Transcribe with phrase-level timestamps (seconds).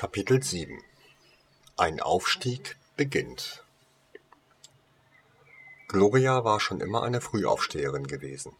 [0.00, 0.80] Kapitel 7
[1.76, 3.64] Ein Aufstieg beginnt
[5.88, 8.52] Gloria war schon immer eine Frühaufsteherin gewesen.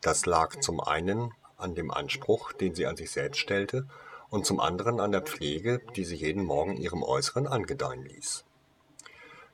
[0.00, 3.86] Das lag zum einen an dem Anspruch, den sie an sich selbst stellte,
[4.28, 8.42] und zum anderen an der Pflege, die sie jeden Morgen ihrem Äußeren angedeihen ließ.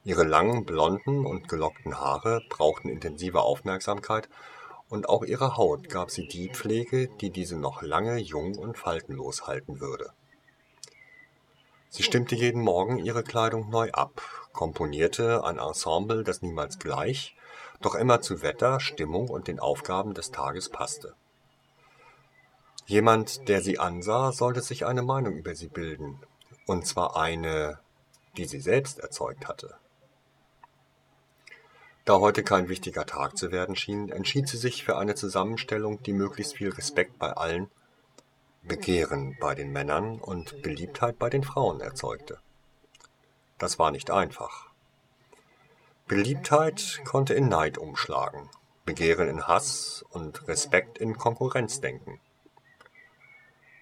[0.05, 4.31] Ihre langen, blonden und gelockten Haare brauchten intensive Aufmerksamkeit,
[4.89, 9.47] und auch ihre Haut gab sie die Pflege, die diese noch lange jung und faltenlos
[9.47, 10.15] halten würde.
[11.91, 14.21] Sie stimmte jeden Morgen ihre Kleidung neu ab,
[14.53, 17.35] komponierte ein Ensemble, das niemals gleich,
[17.81, 21.15] doch immer zu Wetter, Stimmung und den Aufgaben des Tages passte.
[22.87, 26.19] Jemand, der sie ansah, sollte sich eine Meinung über sie bilden,
[26.67, 27.79] und zwar eine,
[28.37, 29.77] die sie selbst erzeugt hatte.
[32.05, 36.15] Da heute kein wichtiger Tag zu werden schien, entschied sie sich für eine Zusammenstellung, die
[36.15, 37.71] möglichst viel Respekt bei allen,
[38.69, 42.39] Begehren bei den Männern und Beliebtheit bei den Frauen erzeugte.
[43.57, 44.69] Das war nicht einfach.
[46.07, 48.51] Beliebtheit konnte in Neid umschlagen,
[48.85, 52.21] Begehren in Hass und Respekt in Konkurrenzdenken.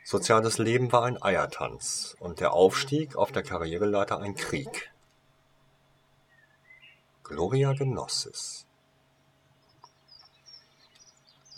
[0.04, 4.92] Soziales Leben war ein Eiertanz und der Aufstieg auf der Karriereleiter ein Krieg.
[7.24, 8.65] Gloria genoss es.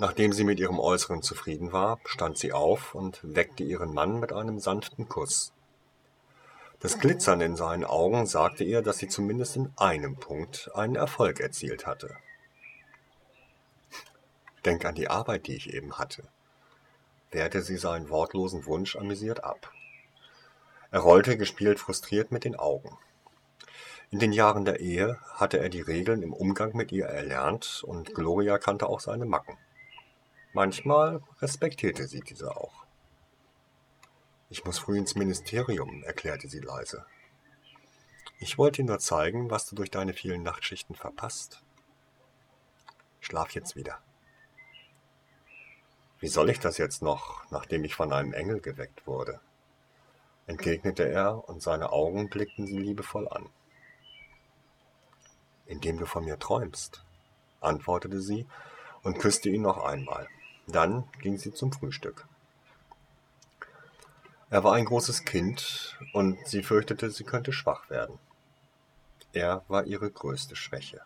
[0.00, 4.32] Nachdem sie mit ihrem Äußeren zufrieden war, stand sie auf und weckte ihren Mann mit
[4.32, 5.52] einem sanften Kuss.
[6.78, 11.40] Das Glitzern in seinen Augen sagte ihr, dass sie zumindest in einem Punkt einen Erfolg
[11.40, 12.16] erzielt hatte.
[14.64, 16.22] Denk an die Arbeit, die ich eben hatte,
[17.32, 19.72] wehrte sie seinen wortlosen Wunsch amüsiert ab.
[20.92, 22.96] Er rollte gespielt frustriert mit den Augen.
[24.10, 28.14] In den Jahren der Ehe hatte er die Regeln im Umgang mit ihr erlernt und
[28.14, 29.58] Gloria kannte auch seine Macken.
[30.52, 32.84] Manchmal respektierte sie diese auch.
[34.50, 37.04] Ich muss früh ins Ministerium, erklärte sie leise.
[38.40, 41.62] Ich wollte dir nur zeigen, was du durch deine vielen Nachtschichten verpasst.
[43.20, 43.98] Schlaf jetzt wieder.
[46.20, 49.40] Wie soll ich das jetzt noch, nachdem ich von einem Engel geweckt wurde?
[50.46, 53.50] entgegnete er, und seine Augen blickten sie liebevoll an
[55.68, 57.04] indem du von mir träumst,
[57.60, 58.46] antwortete sie
[59.02, 60.26] und küsste ihn noch einmal.
[60.68, 62.26] Dann ging sie zum Frühstück.
[64.50, 68.18] Er war ein großes Kind und sie fürchtete, sie könnte schwach werden.
[69.32, 71.02] Er war ihre größte Schwäche.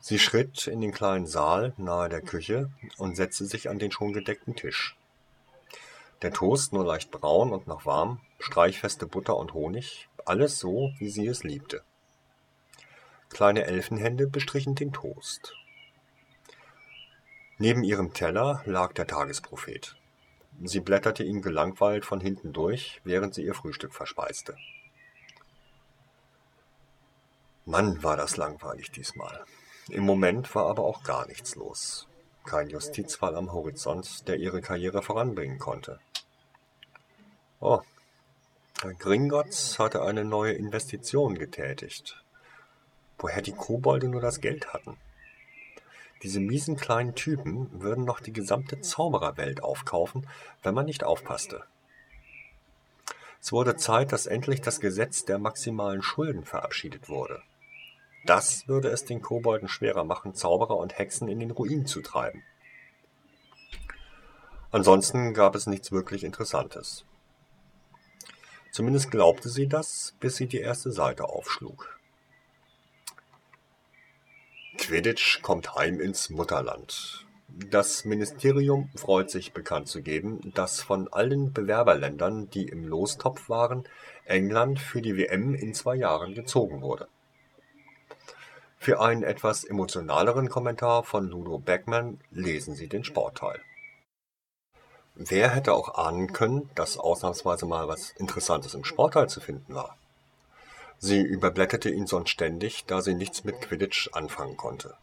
[0.00, 4.12] Sie schritt in den kleinen Saal nahe der Küche und setzte sich an den schon
[4.12, 4.96] gedeckten Tisch.
[6.22, 11.10] Der Toast nur leicht braun und noch warm, streichfeste Butter und Honig, alles so, wie
[11.10, 11.82] sie es liebte.
[13.28, 15.54] Kleine Elfenhände bestrichen den Toast.
[17.60, 19.94] Neben ihrem Teller lag der Tagesprophet.
[20.64, 24.56] Sie blätterte ihn gelangweilt von hinten durch, während sie ihr Frühstück verspeiste.
[27.64, 29.44] Mann, war das langweilig diesmal.
[29.88, 32.08] Im Moment war aber auch gar nichts los.
[32.44, 36.00] Kein Justizfall am Horizont, der ihre Karriere voranbringen konnte.
[37.60, 37.82] Oh,
[38.98, 42.20] Gringotts hatte eine neue Investition getätigt
[43.22, 44.96] woher die Kobolde nur das Geld hatten.
[46.22, 50.26] Diese miesen kleinen Typen würden noch die gesamte Zaubererwelt aufkaufen,
[50.62, 51.64] wenn man nicht aufpasste.
[53.40, 57.42] Es wurde Zeit, dass endlich das Gesetz der maximalen Schulden verabschiedet wurde.
[58.26, 62.42] Das würde es den Kobolden schwerer machen, Zauberer und Hexen in den Ruin zu treiben.
[64.70, 67.06] Ansonsten gab es nichts wirklich Interessantes.
[68.72, 71.98] Zumindest glaubte sie das, bis sie die erste Seite aufschlug.
[74.80, 77.26] Quidditch kommt heim ins Mutterland.
[77.48, 83.84] Das Ministerium freut sich bekannt zu geben, dass von allen Bewerberländern, die im Lostopf waren,
[84.24, 87.08] England für die WM in zwei Jahren gezogen wurde.
[88.78, 93.60] Für einen etwas emotionaleren Kommentar von Ludo Beckman lesen Sie den Sportteil.
[95.14, 99.99] Wer hätte auch ahnen können, dass ausnahmsweise mal was Interessantes im Sportteil zu finden war?
[101.02, 104.94] Sie überblätterte ihn sonst ständig, da sie nichts mit Quidditch anfangen konnte.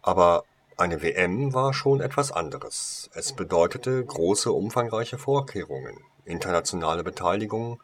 [0.00, 0.44] Aber
[0.78, 3.10] eine WM war schon etwas anderes.
[3.12, 7.82] Es bedeutete große, umfangreiche Vorkehrungen, internationale Beteiligung,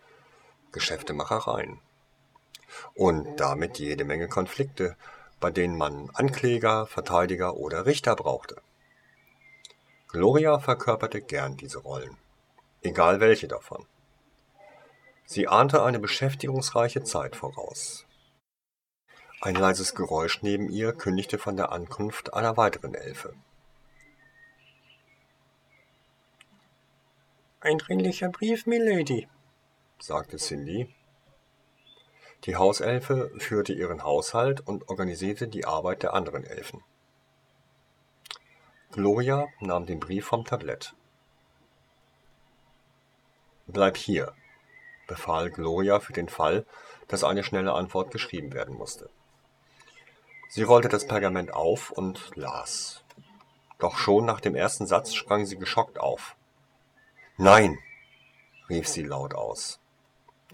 [0.73, 1.81] Geschäftemachereien.
[2.95, 4.97] Und damit jede Menge Konflikte,
[5.39, 8.57] bei denen man Ankläger, Verteidiger oder Richter brauchte.
[10.09, 12.17] Gloria verkörperte gern diese Rollen,
[12.81, 13.85] egal welche davon.
[15.27, 18.07] Sie ahnte eine beschäftigungsreiche Zeit voraus.
[19.41, 23.35] Ein leises Geräusch neben ihr kündigte von der Ankunft einer weiteren Elfe.
[27.61, 29.29] Ein dringlicher Brief, Milady,
[29.99, 30.95] sagte Cindy.
[32.45, 36.85] Die Hauselfe führte ihren Haushalt und organisierte die Arbeit der anderen Elfen.
[38.93, 40.95] Gloria nahm den Brief vom Tablett.
[43.67, 44.33] Bleib hier,
[45.07, 46.67] befahl Gloria für den Fall,
[47.09, 49.11] dass eine schnelle Antwort geschrieben werden musste.
[50.49, 53.05] Sie rollte das Pergament auf und las.
[53.79, 56.37] Doch schon nach dem ersten Satz sprang sie geschockt auf.
[57.37, 57.79] Nein,
[58.69, 59.81] rief sie laut aus.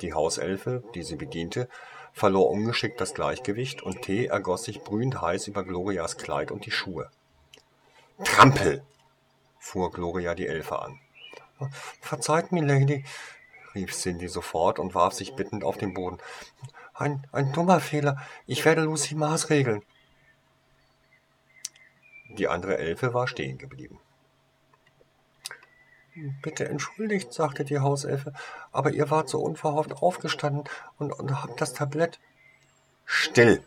[0.01, 1.69] Die Hauselfe, die sie bediente,
[2.13, 6.71] verlor ungeschickt das Gleichgewicht und Tee ergoss sich brühend heiß über Glorias Kleid und die
[6.71, 7.11] Schuhe.
[8.25, 8.83] Trampel!
[9.59, 10.99] fuhr Gloria die Elfe an.
[12.01, 13.05] Verzeiht, Milady,
[13.75, 16.19] rief Cindy sofort und warf sich bittend auf den Boden.
[16.95, 18.21] Ein, ein dummer Fehler.
[18.47, 19.83] Ich werde Lucy maßregeln.
[22.29, 24.01] Die andere Elfe war stehen geblieben.
[26.43, 28.35] Bitte entschuldigt, sagte die Hauselfe,
[28.71, 30.65] aber ihr wart so unverhofft aufgestanden
[30.99, 32.21] und, und habt das Tablett.
[33.05, 33.65] Still!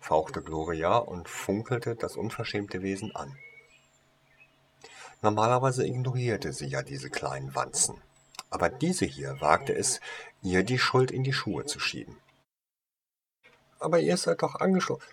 [0.00, 3.36] fauchte Gloria und funkelte das unverschämte Wesen an.
[5.20, 8.02] Normalerweise ignorierte sie ja diese kleinen Wanzen,
[8.52, 10.00] aber diese hier wagte es,
[10.42, 12.18] ihr die Schuld in die Schuhe zu schieben.
[13.78, 15.08] Aber ihr seid doch angeschlossen.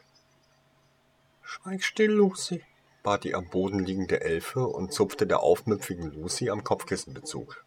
[1.41, 2.63] Schweig still, Lucy,
[3.01, 7.63] bat die am Boden liegende Elfe und zupfte der aufmüpfigen Lucy am Kopfkissenbezug.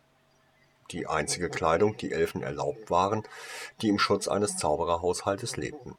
[0.90, 3.22] Die einzige Kleidung, die Elfen erlaubt waren,
[3.80, 5.96] die im Schutz eines Zaubererhaushaltes lebten,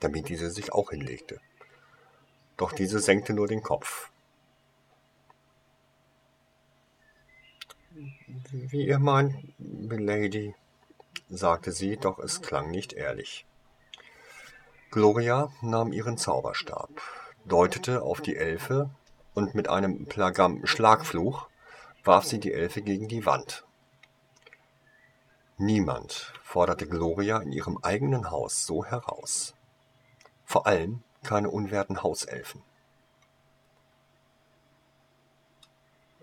[0.00, 1.38] damit diese sich auch hinlegte.
[2.56, 4.10] Doch diese senkte nur den Kopf.
[8.50, 10.54] Wie ihr meint, Milady,
[11.28, 13.46] sagte sie, doch es klang nicht ehrlich.
[14.90, 16.90] Gloria nahm ihren Zauberstab,
[17.44, 18.90] deutete auf die Elfe
[19.34, 21.48] und mit einem Plagam Schlagfluch
[22.04, 23.64] warf sie die Elfe gegen die Wand.
[25.58, 29.54] Niemand forderte Gloria in ihrem eigenen Haus so heraus.
[30.44, 32.62] Vor allem keine unwerten Hauselfen.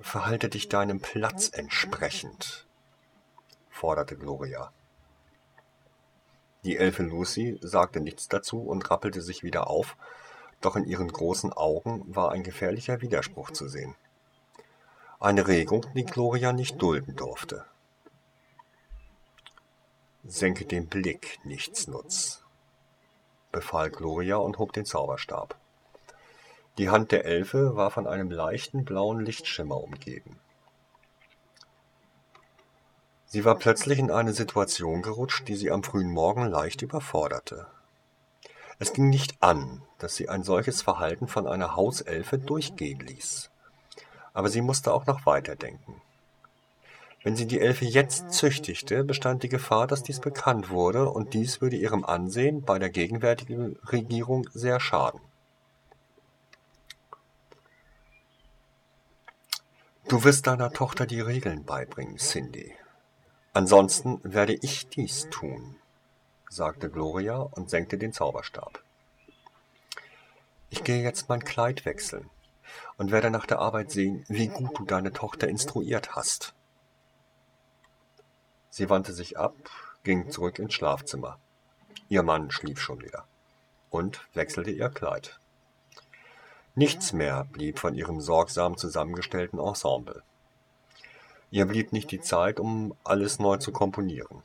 [0.01, 2.65] Verhalte dich deinem Platz entsprechend,
[3.69, 4.71] forderte Gloria.
[6.63, 9.97] Die Elfe Lucy sagte nichts dazu und rappelte sich wieder auf,
[10.61, 13.95] doch in ihren großen Augen war ein gefährlicher Widerspruch zu sehen.
[15.19, 17.65] Eine Regung, die Gloria nicht dulden durfte.
[20.23, 22.41] Senke den Blick, Nichtsnutz,
[23.51, 25.57] befahl Gloria und hob den Zauberstab.
[26.79, 30.39] Die Hand der Elfe war von einem leichten blauen Lichtschimmer umgeben.
[33.25, 37.67] Sie war plötzlich in eine Situation gerutscht, die sie am frühen Morgen leicht überforderte.
[38.79, 43.49] Es ging nicht an, dass sie ein solches Verhalten von einer Hauselfe durchgehen ließ.
[44.33, 46.01] Aber sie musste auch noch weiterdenken.
[47.23, 51.59] Wenn sie die Elfe jetzt züchtigte, bestand die Gefahr, dass dies bekannt wurde, und dies
[51.59, 55.19] würde ihrem Ansehen bei der gegenwärtigen Regierung sehr schaden.
[60.09, 62.75] Du wirst deiner Tochter die Regeln beibringen, Cindy.
[63.53, 65.79] Ansonsten werde ich dies tun
[66.49, 68.83] sagte Gloria und senkte den Zauberstab.
[70.71, 72.29] Ich gehe jetzt mein Kleid wechseln
[72.97, 76.53] und werde nach der Arbeit sehen, wie gut du deine Tochter instruiert hast.
[78.71, 79.55] Sie wandte sich ab,
[80.03, 81.39] ging zurück ins Schlafzimmer.
[82.07, 83.25] Ihr Mann schlief schon wieder
[83.89, 85.39] und wechselte ihr Kleid.
[86.75, 90.23] Nichts mehr blieb von ihrem sorgsam zusammengestellten Ensemble.
[91.51, 94.43] Ihr blieb nicht die Zeit, um alles neu zu komponieren.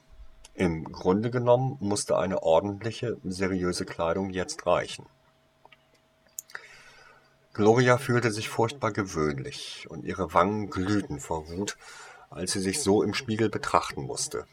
[0.54, 5.06] Im Grunde genommen musste eine ordentliche, seriöse Kleidung jetzt reichen.
[7.52, 11.76] Gloria fühlte sich furchtbar gewöhnlich, und ihre Wangen glühten vor Wut,
[12.30, 14.44] als sie sich so im Spiegel betrachten musste.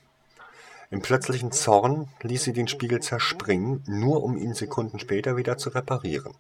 [0.92, 5.70] Im plötzlichen Zorn ließ sie den Spiegel zerspringen, nur um ihn Sekunden später wieder zu
[5.70, 6.36] reparieren.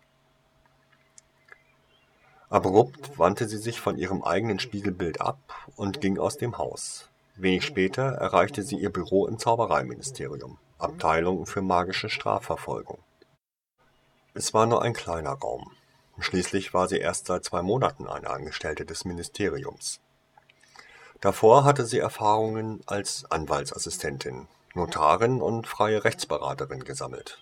[2.51, 5.39] Abrupt wandte sie sich von ihrem eigenen Spiegelbild ab
[5.77, 7.07] und ging aus dem Haus.
[7.37, 12.97] Wenig später erreichte sie ihr Büro im Zaubereiministerium, Abteilung für magische Strafverfolgung.
[14.33, 15.71] Es war nur ein kleiner Raum.
[16.19, 20.01] Schließlich war sie erst seit zwei Monaten eine Angestellte des Ministeriums.
[21.21, 27.41] Davor hatte sie Erfahrungen als Anwaltsassistentin, Notarin und freie Rechtsberaterin gesammelt.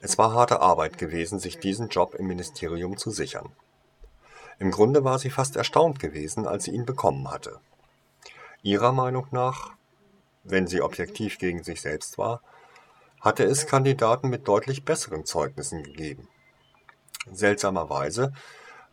[0.00, 3.50] Es war harte Arbeit gewesen, sich diesen Job im Ministerium zu sichern.
[4.60, 7.60] Im Grunde war sie fast erstaunt gewesen, als sie ihn bekommen hatte.
[8.62, 9.70] Ihrer Meinung nach,
[10.44, 12.42] wenn sie objektiv gegen sich selbst war,
[13.22, 16.28] hatte es Kandidaten mit deutlich besseren Zeugnissen gegeben.
[17.32, 18.34] Seltsamerweise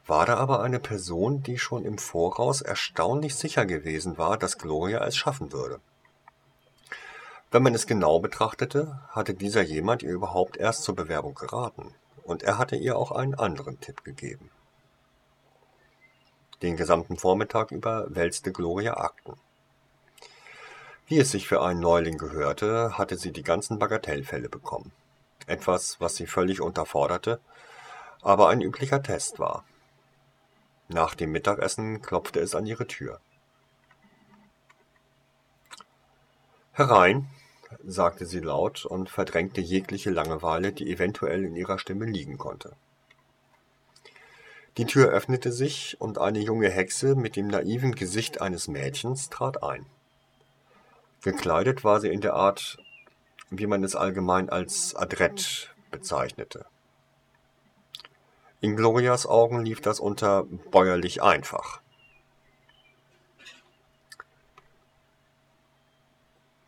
[0.06, 5.06] war da aber eine Person, die schon im Voraus erstaunlich sicher gewesen war, dass Gloria
[5.06, 5.82] es schaffen würde.
[7.52, 11.94] Wenn man es genau betrachtete, hatte dieser jemand ihr überhaupt erst zur Bewerbung geraten,
[12.24, 14.50] und er hatte ihr auch einen anderen Tipp gegeben.
[16.62, 19.34] Den gesamten Vormittag über wälzte Gloria Akten.
[21.06, 24.92] Wie es sich für einen Neuling gehörte, hatte sie die ganzen Bagatellfälle bekommen.
[25.46, 27.40] Etwas, was sie völlig unterforderte,
[28.22, 29.64] aber ein üblicher Test war.
[30.90, 33.22] Nach dem Mittagessen klopfte es an ihre Tür.
[36.74, 37.28] Herein,
[37.84, 42.76] sagte sie laut und verdrängte jegliche Langeweile, die eventuell in ihrer Stimme liegen konnte.
[44.78, 49.64] Die Tür öffnete sich und eine junge Hexe mit dem naiven Gesicht eines Mädchens trat
[49.64, 49.88] ein.
[51.24, 52.78] Gekleidet war sie in der Art,
[53.50, 56.68] wie man es allgemein als adrett bezeichnete.
[58.62, 61.82] In Glorias Augen lief das unter bäuerlich einfach.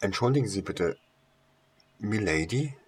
[0.01, 0.97] Entschuldigen Sie bitte,
[1.99, 2.78] Milady?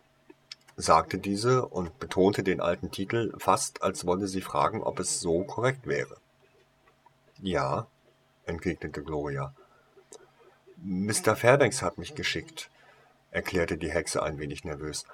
[0.81, 5.43] Sagte diese und betonte den alten Titel fast, als wolle sie fragen, ob es so
[5.43, 6.17] korrekt wäre.
[7.39, 7.87] Ja,
[8.45, 9.53] entgegnete Gloria.
[10.77, 11.35] Mr.
[11.35, 12.69] Fairbanks hat mich geschickt,
[13.29, 15.05] erklärte die Hexe ein wenig nervös.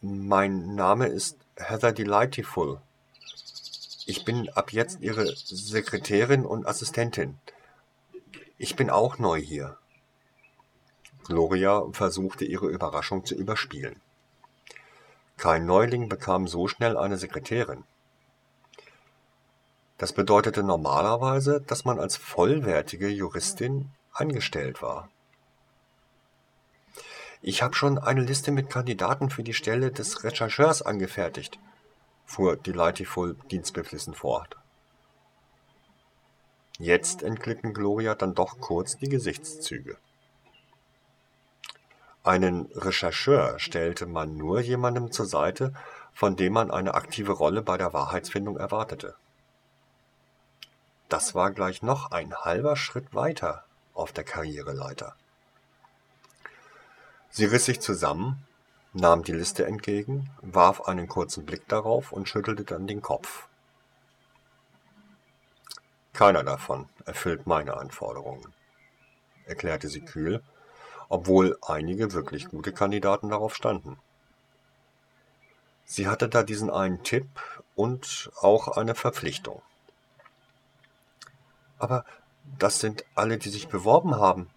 [0.00, 2.80] Mein Name ist Heather Delightful.
[4.06, 7.38] Ich bin ab jetzt Ihre Sekretärin und Assistentin.
[8.56, 9.76] Ich bin auch neu hier.
[11.24, 14.00] Gloria versuchte ihre Überraschung zu überspielen.
[15.38, 17.84] Kein Neuling bekam so schnell eine Sekretärin.
[19.96, 25.08] Das bedeutete normalerweise, dass man als vollwertige Juristin angestellt war.
[27.40, 31.60] Ich habe schon eine Liste mit Kandidaten für die Stelle des Rechercheurs angefertigt,
[32.26, 34.56] fuhr Delightful dienstbeflissen fort.
[36.78, 39.98] Jetzt entglitten Gloria dann doch kurz die Gesichtszüge.
[42.28, 45.72] Einen Rechercheur stellte man nur jemandem zur Seite,
[46.12, 49.14] von dem man eine aktive Rolle bei der Wahrheitsfindung erwartete.
[51.08, 55.16] Das war gleich noch ein halber Schritt weiter auf der Karriereleiter.
[57.30, 58.46] Sie riss sich zusammen,
[58.92, 63.48] nahm die Liste entgegen, warf einen kurzen Blick darauf und schüttelte dann den Kopf.
[66.12, 68.52] Keiner davon erfüllt meine Anforderungen,
[69.46, 70.42] erklärte sie kühl
[71.08, 73.98] obwohl einige wirklich gute Kandidaten darauf standen.
[75.84, 77.28] Sie hatte da diesen einen Tipp
[77.74, 79.62] und auch eine Verpflichtung.
[81.78, 82.04] Aber
[82.58, 84.50] das sind alle, die sich beworben haben,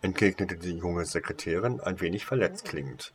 [0.00, 3.12] entgegnete die junge Sekretärin ein wenig verletzt klingend.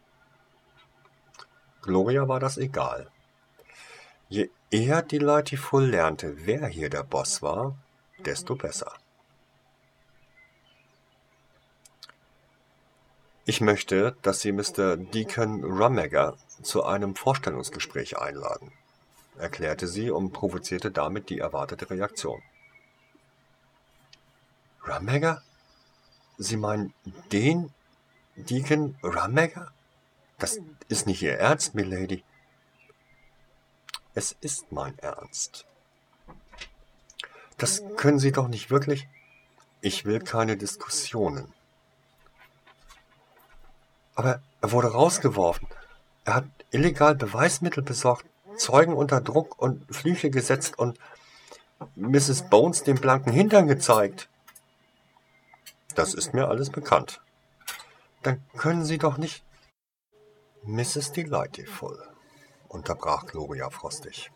[1.82, 3.10] Gloria war das egal.
[4.30, 7.78] Je eher die Lightyful lernte, wer hier der Boss war,
[8.26, 8.94] desto besser.
[13.50, 14.98] Ich möchte, dass Sie Mr.
[14.98, 18.74] Deacon Rummager zu einem Vorstellungsgespräch einladen,
[19.38, 22.42] erklärte sie und provozierte damit die erwartete Reaktion.
[24.86, 25.42] Rummager?
[26.38, 26.94] Sie meinen
[27.32, 27.72] den
[28.36, 29.72] Deacon Rummager?
[30.40, 32.26] Das ist nicht Ihr Ernst, Milady.
[34.14, 35.66] Es ist mein Ernst.
[37.58, 39.08] Das können Sie doch nicht wirklich.
[39.80, 41.54] Ich will keine Diskussionen.
[44.18, 45.68] Aber er wurde rausgeworfen.
[46.26, 48.26] Er hat illegal Beweismittel besorgt,
[48.58, 51.00] Zeugen unter Druck und Flüche gesetzt und
[51.96, 52.50] Mrs.
[52.50, 54.28] Bones den blanken Hintern gezeigt.
[55.94, 57.22] Das ist mir alles bekannt.
[58.24, 59.46] Dann können Sie doch nicht.
[60.64, 61.12] Mrs.
[61.12, 62.02] Delightful,
[62.70, 64.32] unterbrach Gloria frostig.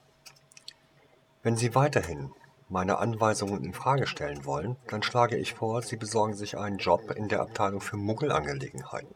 [1.41, 2.31] Wenn Sie weiterhin
[2.69, 7.09] meine Anweisungen in Frage stellen wollen, dann schlage ich vor, Sie besorgen sich einen Job
[7.09, 9.15] in der Abteilung für Muggelangelegenheiten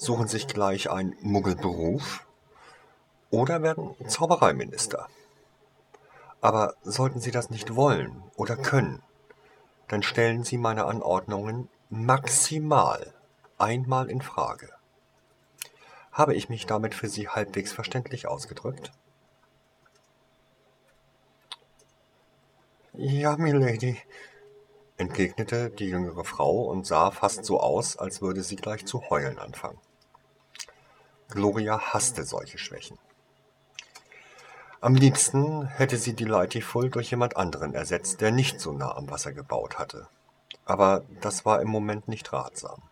[0.00, 2.26] suchen sich gleich einen Muggelberuf
[3.30, 5.08] oder werden Zaubereiminister.
[6.40, 9.02] Aber sollten Sie das nicht wollen oder können,
[9.88, 13.12] dann stellen Sie meine Anordnungen maximal
[13.58, 14.70] einmal in Frage.
[16.12, 18.92] Habe ich mich damit für Sie halbwegs verständlich ausgedrückt?
[22.94, 24.00] Ja, Milady,
[24.96, 29.38] entgegnete die jüngere Frau und sah fast so aus, als würde sie gleich zu heulen
[29.38, 29.78] anfangen.
[31.30, 32.98] Gloria hasste solche Schwächen.
[34.80, 39.10] Am liebsten hätte sie die Lightyful durch jemand anderen ersetzt, der nicht so nah am
[39.10, 40.08] Wasser gebaut hatte.
[40.64, 42.82] Aber das war im Moment nicht ratsam.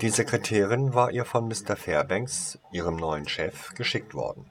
[0.00, 1.76] Die Sekretärin war ihr von Mr.
[1.76, 4.50] Fairbanks, ihrem neuen Chef, geschickt worden.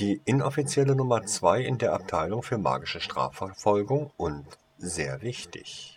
[0.00, 5.93] die inoffizielle Nummer zwei in der Abteilung für magische Strafverfolgung und sehr wichtig.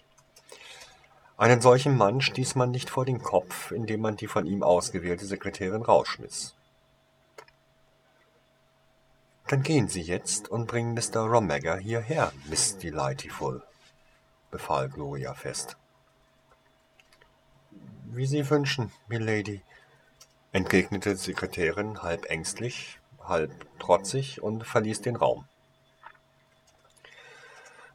[1.37, 5.27] Einen solchen Mann stieß man nicht vor den Kopf, indem man die von ihm ausgewählte
[5.27, 6.55] Sekretärin rausschmiss.
[9.47, 11.21] Dann gehen Sie jetzt und bringen Mr.
[11.21, 13.61] Romegger hierher, Miss Delightyful,
[14.49, 15.77] befahl Gloria fest.
[18.05, 19.61] Wie Sie wünschen, Milady,
[20.51, 25.45] entgegnete die Sekretärin halb ängstlich, halb trotzig und verließ den Raum.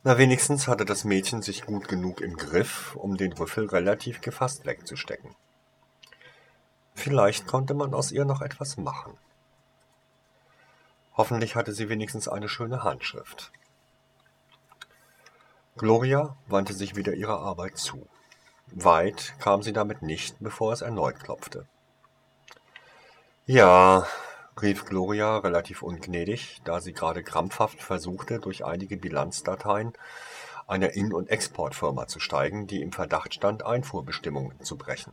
[0.04, 4.66] Na, wenigstens hatte das Mädchen sich gut genug im Griff, um den Rüffel relativ gefasst
[4.66, 5.36] wegzustecken.
[6.94, 9.16] Vielleicht konnte man aus ihr noch etwas machen.
[11.14, 13.52] Hoffentlich hatte sie wenigstens eine schöne Handschrift.
[15.76, 18.06] Gloria wandte sich wieder ihrer Arbeit zu.
[18.66, 21.66] Weit kam sie damit nicht, bevor es erneut klopfte.
[23.46, 24.06] Ja,
[24.60, 29.92] rief Gloria relativ ungnädig, da sie gerade krampfhaft versuchte, durch einige Bilanzdateien
[30.66, 35.12] einer In- und Exportfirma zu steigen, die im Verdacht stand, Einfuhrbestimmungen zu brechen.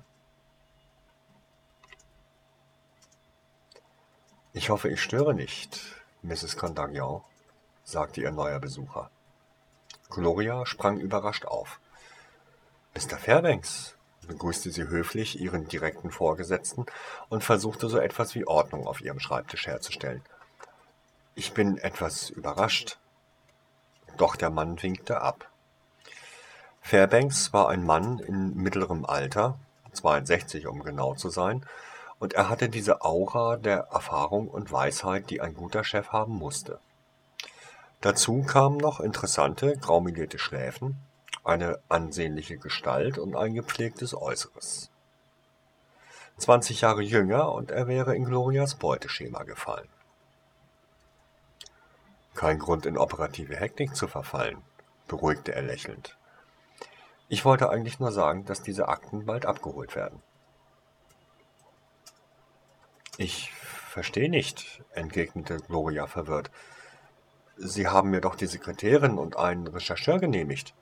[4.52, 5.80] Ich hoffe, ich störe nicht,
[6.22, 6.58] Mrs.
[6.58, 7.22] Condagion,
[7.84, 9.10] sagte ihr neuer Besucher.
[10.10, 11.80] Gloria sprang überrascht auf.
[12.96, 13.18] Mr.
[13.18, 13.96] Fairbanks,
[14.30, 16.86] begrüßte sie höflich ihren direkten Vorgesetzten
[17.28, 20.24] und versuchte so etwas wie Ordnung auf ihrem Schreibtisch herzustellen.
[21.36, 23.00] Ich bin etwas überrascht.
[24.18, 25.50] Doch der Mann winkte ab.
[26.82, 29.60] Fairbanks war ein Mann in mittlerem Alter,
[29.94, 31.66] 62 um genau zu sein,
[32.20, 36.80] und er hatte diese Aura der Erfahrung und Weisheit, die ein guter Chef haben musste.
[38.02, 40.98] Dazu kamen noch interessante, graumelierte Schläfen,
[41.44, 44.90] eine ansehnliche Gestalt und ein gepflegtes Äußeres.
[46.38, 49.90] Zwanzig Jahre jünger und er wäre in Glorias Beuteschema gefallen.
[52.36, 54.62] Kein Grund, in operative Hektik zu verfallen,
[55.08, 56.18] beruhigte er lächelnd.
[57.28, 60.24] Ich wollte eigentlich nur sagen, dass diese Akten bald abgeholt werden.
[63.18, 66.50] Ich verstehe nicht, entgegnete Gloria verwirrt.
[67.58, 70.74] Sie haben mir doch die Sekretärin und einen Rechercheur genehmigt.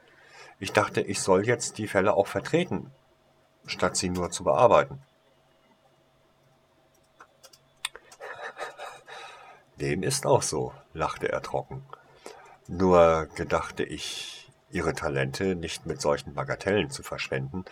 [0.60, 2.92] Ich dachte, ich soll jetzt die Fälle auch vertreten,
[3.66, 5.02] statt sie nur zu bearbeiten.
[9.80, 11.86] Dem ist auch so, lachte er trocken.
[12.68, 14.38] Nur gedachte ich,
[14.70, 17.64] Ihre Talente nicht mit solchen Bagatellen zu verschwenden,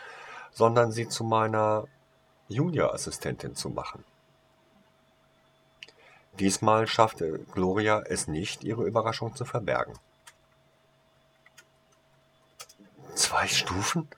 [0.51, 1.85] sondern sie zu meiner
[2.47, 4.05] Junior-Assistentin zu machen.
[6.39, 9.93] Diesmal schaffte Gloria es nicht, ihre Überraschung zu verbergen.
[13.15, 14.09] Zwei Stufen?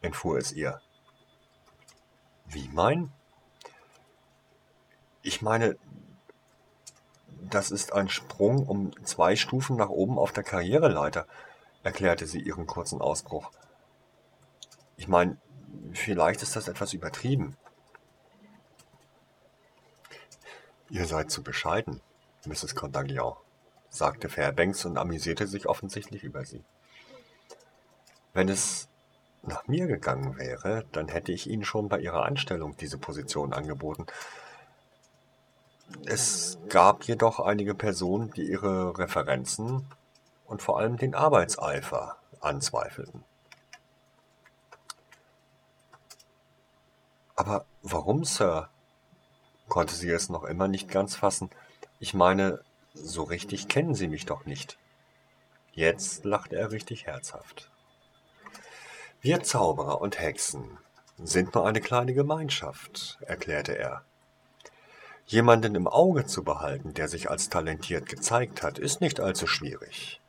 [0.00, 0.80] entfuhr es ihr.
[2.46, 3.12] Wie mein?
[5.22, 5.76] Ich meine,
[7.50, 11.26] das ist ein Sprung um zwei Stufen nach oben auf der Karriereleiter,
[11.82, 13.50] erklärte sie ihren kurzen Ausbruch.
[14.96, 15.36] Ich meine,
[15.92, 17.56] vielleicht ist das etwas übertrieben.
[20.90, 22.00] Ihr seid zu bescheiden,
[22.44, 22.76] Mrs.
[22.76, 23.34] Contaglion,
[23.88, 26.64] sagte Fairbanks und amüsierte sich offensichtlich über sie.
[28.36, 28.86] Wenn es
[29.44, 34.04] nach mir gegangen wäre, dann hätte ich Ihnen schon bei Ihrer Anstellung diese Position angeboten.
[36.04, 39.86] Es gab jedoch einige Personen, die Ihre Referenzen
[40.44, 43.24] und vor allem den Arbeitseifer anzweifelten.
[47.36, 48.68] Aber warum, Sir?
[49.70, 51.48] konnte sie es noch immer nicht ganz fassen.
[52.00, 52.60] Ich meine,
[52.92, 54.76] so richtig kennen Sie mich doch nicht.
[55.72, 57.70] Jetzt lachte er richtig herzhaft.
[59.20, 60.78] Wir Zauberer und Hexen
[61.18, 64.02] sind nur eine kleine Gemeinschaft, erklärte er.
[65.26, 70.20] Jemanden im Auge zu behalten, der sich als talentiert gezeigt hat, ist nicht allzu schwierig.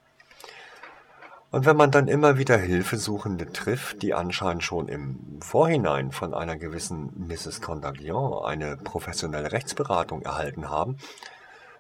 [1.52, 6.58] Und wenn man dann immer wieder Hilfesuchende trifft, die anscheinend schon im Vorhinein von einer
[6.58, 7.62] gewissen Mrs.
[7.62, 10.97] Condaglion eine professionelle Rechtsberatung erhalten haben,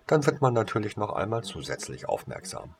[0.05, 2.75] dann wird man natürlich noch einmal zusätzlich aufmerksam.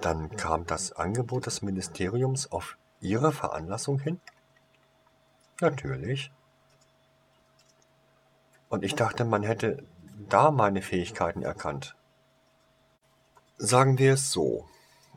[0.00, 4.20] Dann kam das Angebot des Ministeriums auf Ihre Veranlassung hin?
[5.60, 6.30] Natürlich.
[8.68, 9.84] Und ich dachte, man hätte
[10.28, 11.96] da meine Fähigkeiten erkannt.
[13.56, 14.68] Sagen wir es so,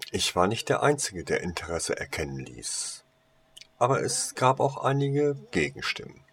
[0.10, 3.04] ich war nicht der Einzige, der Interesse erkennen ließ.
[3.78, 6.24] Aber es gab auch einige Gegenstimmen.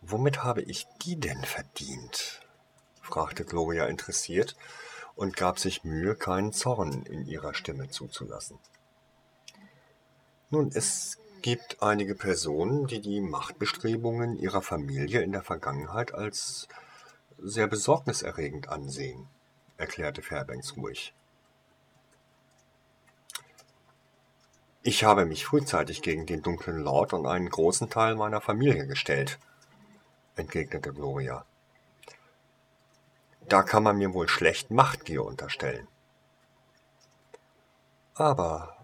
[0.00, 2.40] Womit habe ich die denn verdient?
[3.02, 4.56] fragte Gloria interessiert
[5.16, 8.58] und gab sich Mühe, keinen Zorn in ihrer Stimme zuzulassen.
[10.50, 16.68] Nun, es gibt einige Personen, die die Machtbestrebungen ihrer Familie in der Vergangenheit als
[17.38, 19.26] sehr besorgniserregend ansehen,
[19.76, 21.14] erklärte Fairbanks ruhig.
[24.82, 29.38] Ich habe mich frühzeitig gegen den dunklen Lord und einen großen Teil meiner Familie gestellt,
[30.36, 31.44] entgegnete Gloria.
[33.48, 35.86] Da kann man mir wohl schlecht Machtgier unterstellen.
[38.14, 38.76] Aber,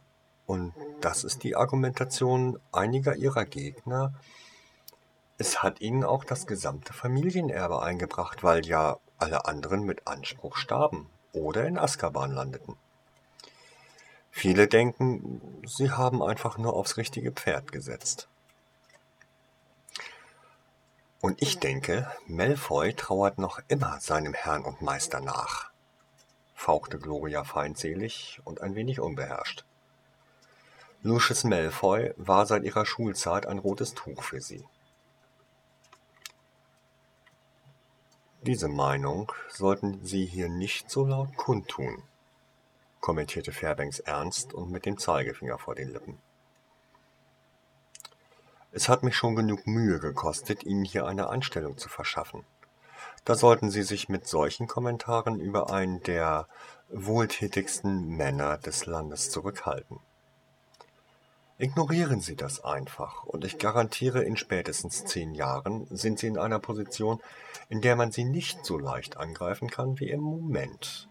[0.46, 4.12] und das ist die Argumentation einiger ihrer Gegner,
[5.38, 11.08] es hat ihnen auch das gesamte Familienerbe eingebracht, weil ja alle anderen mit Anspruch starben
[11.32, 12.76] oder in Azkaban landeten.
[14.30, 18.28] Viele denken, sie haben einfach nur aufs richtige Pferd gesetzt.
[21.22, 25.70] Und ich denke, Malfoy trauert noch immer seinem Herrn und Meister nach,
[26.52, 29.64] fauchte Gloria feindselig und ein wenig unbeherrscht.
[31.04, 34.64] Lucius Malfoy war seit ihrer Schulzeit ein rotes Tuch für sie.
[38.40, 42.02] Diese Meinung sollten Sie hier nicht so laut kundtun,
[43.00, 46.18] kommentierte Fairbanks ernst und mit dem Zeigefinger vor den Lippen.
[48.74, 52.44] Es hat mich schon genug Mühe gekostet, Ihnen hier eine Anstellung zu verschaffen.
[53.26, 56.48] Da sollten Sie sich mit solchen Kommentaren über einen der
[56.88, 59.98] wohltätigsten Männer des Landes zurückhalten.
[61.58, 66.58] Ignorieren Sie das einfach, und ich garantiere, in spätestens zehn Jahren sind Sie in einer
[66.58, 67.20] Position,
[67.68, 71.08] in der man Sie nicht so leicht angreifen kann wie im Moment.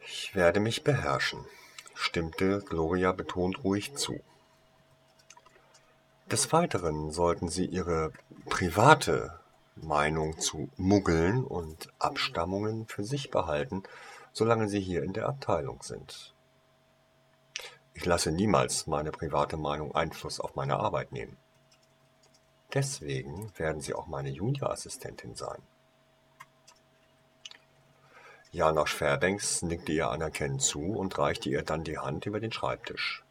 [0.00, 1.44] Ich werde mich beherrschen,
[2.00, 4.20] stimmte Gloria betont ruhig zu.
[6.30, 8.12] Des Weiteren sollten Sie Ihre
[8.48, 9.38] private
[9.76, 13.82] Meinung zu Muggeln und Abstammungen für sich behalten,
[14.32, 16.34] solange Sie hier in der Abteilung sind.
[17.92, 21.36] Ich lasse niemals meine private Meinung Einfluss auf meine Arbeit nehmen.
[22.72, 25.60] Deswegen werden Sie auch meine Juniorassistentin sein.
[28.52, 33.22] Janosch Fairbanks nickte ihr anerkennend zu und reichte ihr dann die Hand über den Schreibtisch.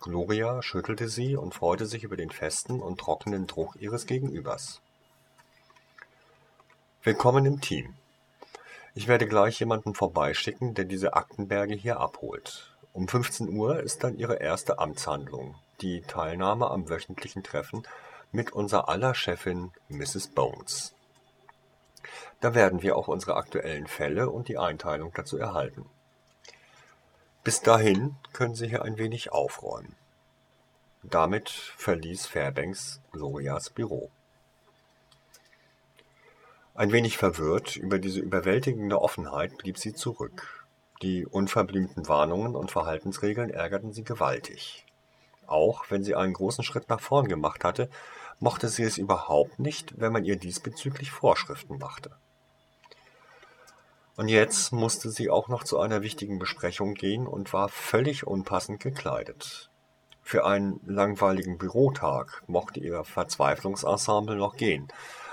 [0.00, 4.80] Gloria schüttelte sie und freute sich über den festen und trockenen Druck ihres Gegenübers.
[7.02, 7.94] Willkommen im Team.
[8.94, 12.74] Ich werde gleich jemanden vorbeischicken, der diese Aktenberge hier abholt.
[12.94, 17.82] Um 15 Uhr ist dann Ihre erste Amtshandlung, die Teilnahme am wöchentlichen Treffen
[18.32, 20.28] mit unser aller Chefin Mrs.
[20.28, 20.94] Bones.
[22.44, 25.86] Da werden wir auch unsere aktuellen Fälle und die Einteilung dazu erhalten.
[27.42, 29.96] Bis dahin können Sie hier ein wenig aufräumen.
[31.02, 34.10] Damit verließ Fairbanks Glorias Büro.
[36.74, 40.66] Ein wenig verwirrt über diese überwältigende Offenheit blieb sie zurück.
[41.00, 44.84] Die unverblümten Warnungen und Verhaltensregeln ärgerten sie gewaltig.
[45.46, 47.88] Auch wenn sie einen großen Schritt nach vorn gemacht hatte,
[48.38, 52.10] mochte sie es überhaupt nicht, wenn man ihr diesbezüglich Vorschriften machte.
[54.16, 58.80] Und jetzt musste sie auch noch zu einer wichtigen Besprechung gehen und war völlig unpassend
[58.80, 59.70] gekleidet.
[60.22, 64.88] Für einen langweiligen Bürotag mochte ihr Verzweiflungsensemble noch gehen,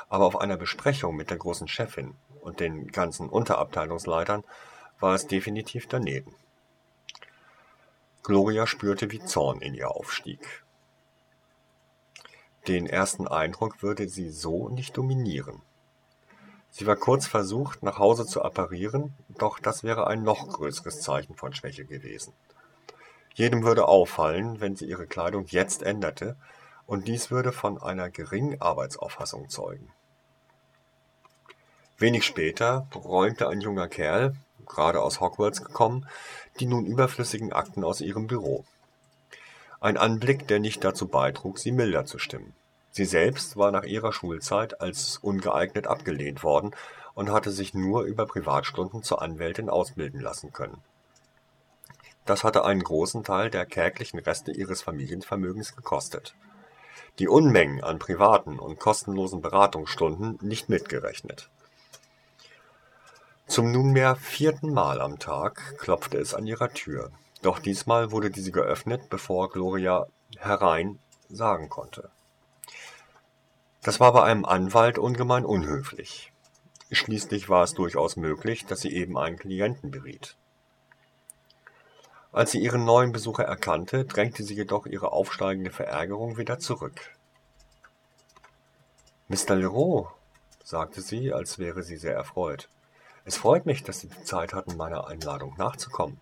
[0.10, 4.44] aber auf einer Besprechung mit der großen Chefin und den ganzen Unterabteilungsleitern
[5.00, 6.36] war es definitiv daneben.
[8.24, 10.64] Gloria spürte, wie Zorn in ihr aufstieg.
[12.68, 15.62] Den ersten Eindruck würde sie so nicht dominieren.
[16.72, 21.36] Sie war kurz versucht, nach Hause zu apparieren, doch das wäre ein noch größeres Zeichen
[21.36, 22.34] von Schwäche gewesen.
[23.34, 26.38] Jedem würde auffallen, wenn sie ihre Kleidung jetzt änderte,
[26.86, 29.92] und dies würde von einer geringen Arbeitsauffassung zeugen.
[31.98, 36.08] Wenig später räumte ein junger Kerl, gerade aus Hogwarts gekommen,
[36.60, 38.66] die nun überflüssigen Akten aus ihrem Büro.
[39.80, 42.54] Ein Anblick, der nicht dazu beitrug, sie milder zu stimmen.
[42.92, 46.72] Sie selbst war nach ihrer Schulzeit als ungeeignet abgelehnt worden
[47.14, 50.78] und hatte sich nur über Privatstunden zur Anwältin ausbilden lassen können.
[52.26, 56.36] Das hatte einen großen Teil der kärglichen Reste ihres Familienvermögens gekostet.
[57.20, 61.50] Die Unmengen an privaten und kostenlosen Beratungsstunden nicht mitgerechnet.
[63.48, 68.52] Zum nunmehr vierten Mal am Tag klopfte es an ihrer Tür, doch diesmal wurde diese
[68.52, 72.10] geöffnet, bevor Gloria herein sagen konnte.
[73.82, 76.32] Das war bei einem Anwalt ungemein unhöflich.
[76.92, 80.36] Schließlich war es durchaus möglich, dass sie eben einen Klienten beriet.
[82.32, 87.00] Als sie ihren neuen Besucher erkannte, drängte sie jedoch ihre aufsteigende Verärgerung wieder zurück.
[89.28, 89.56] Mr.
[89.56, 90.08] Leroux,
[90.64, 92.70] sagte sie, als wäre sie sehr erfreut.
[93.26, 96.20] Es freut mich, dass Sie die Zeit hatten, meiner Einladung nachzukommen.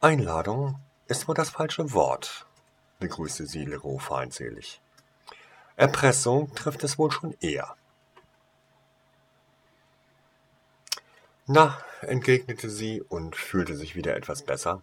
[0.00, 2.46] Einladung ist wohl das falsche Wort,
[3.00, 4.80] begrüßte sie Leroux feindselig.
[5.76, 7.74] Erpressung trifft es wohl schon eher.
[11.46, 14.82] Na, entgegnete sie und fühlte sich wieder etwas besser.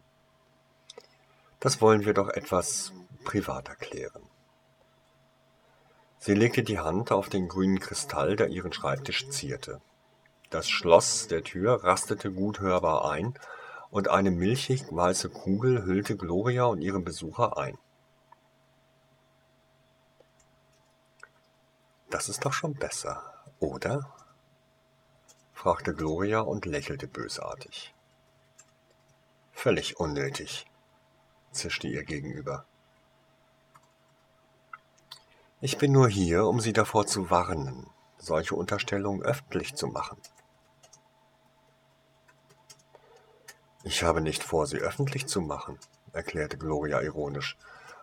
[1.59, 2.91] Das wollen wir doch etwas
[3.23, 4.21] privat erklären.
[6.19, 9.79] Sie legte die Hand auf den grünen Kristall, der ihren Schreibtisch zierte.
[10.49, 13.33] Das Schloss der Tür rastete gut hörbar ein,
[13.89, 17.77] und eine milchig weiße Kugel hüllte Gloria und ihren Besucher ein.
[22.17, 24.11] Das ist doch schon besser, oder?
[25.53, 27.93] fragte Gloria und lächelte bösartig.
[29.51, 30.65] Völlig unnötig,
[31.51, 32.65] zischte ihr gegenüber.
[35.61, 40.17] Ich bin nur hier, um Sie davor zu warnen, solche Unterstellungen öffentlich zu machen.
[43.83, 45.77] Ich habe nicht vor, sie öffentlich zu machen,
[46.13, 47.57] erklärte Gloria ironisch.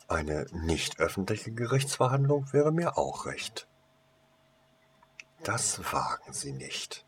[0.07, 3.67] Eine nicht öffentliche Gerichtsverhandlung wäre mir auch recht.
[5.45, 7.05] Das wagen Sie nicht.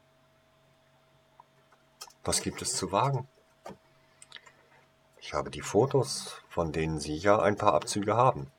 [2.22, 3.27] Was gibt es zu wagen?
[5.18, 8.53] Ich habe die Fotos, von denen Sie ja ein paar Abzüge haben.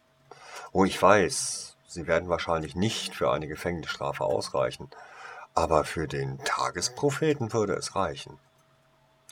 [0.72, 4.90] Oh, ich weiß, sie werden wahrscheinlich nicht für eine Gefängnisstrafe ausreichen,
[5.54, 8.40] aber für den Tagespropheten würde es reichen.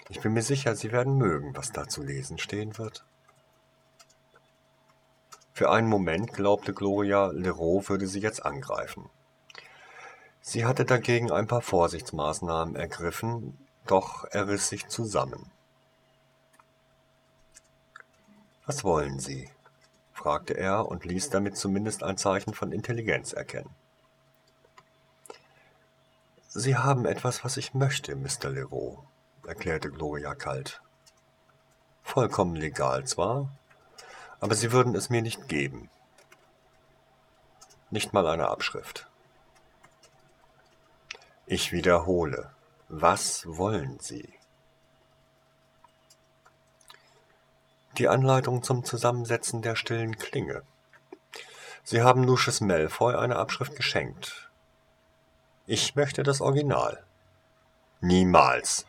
[0.10, 3.04] Ich bin mir sicher, Sie werden mögen, was da zu lesen stehen wird.
[5.54, 9.10] Für einen Moment glaubte Gloria, Leroux würde sie jetzt angreifen.
[10.48, 15.52] Sie hatte dagegen ein paar Vorsichtsmaßnahmen ergriffen, doch er riss sich zusammen.
[18.68, 19.50] Was wollen Sie?
[20.14, 23.72] fragte er und ließ damit zumindest ein Zeichen von Intelligenz erkennen.
[26.50, 28.52] Sie haben etwas, was ich möchte, Mr.
[28.52, 29.00] Leroux,
[29.48, 30.80] erklärte Gloria kalt.
[32.04, 33.50] Vollkommen legal zwar,
[34.40, 35.90] aber Sie würden es mir nicht geben.
[37.90, 39.08] Nicht mal eine Abschrift.
[41.48, 42.50] Ich wiederhole,
[42.90, 44.34] was wollen Sie?
[48.00, 50.64] Die Anleitung zum Zusammensetzen der stillen Klinge.
[51.84, 54.50] Sie haben Lucius Malfoy eine Abschrift geschenkt.
[55.68, 57.04] Ich möchte das Original.
[58.02, 58.88] Niemals.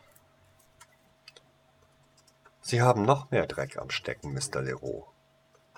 [2.61, 4.63] Sie haben noch mehr Dreck am Stecken, Mr.
[4.63, 5.05] Leroux.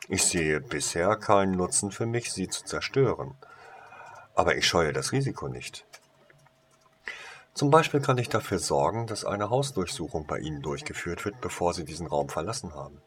[0.08, 3.36] Ich sehe bisher keinen Nutzen für mich, Sie zu zerstören.
[4.34, 5.86] Aber ich scheue das Risiko nicht.
[7.60, 11.84] Zum Beispiel kann ich dafür sorgen, dass eine Hausdurchsuchung bei Ihnen durchgeführt wird, bevor Sie
[11.84, 13.02] diesen Raum verlassen haben.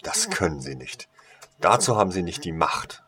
[0.00, 1.06] Das können Sie nicht.
[1.58, 3.02] Dazu haben Sie nicht die Macht,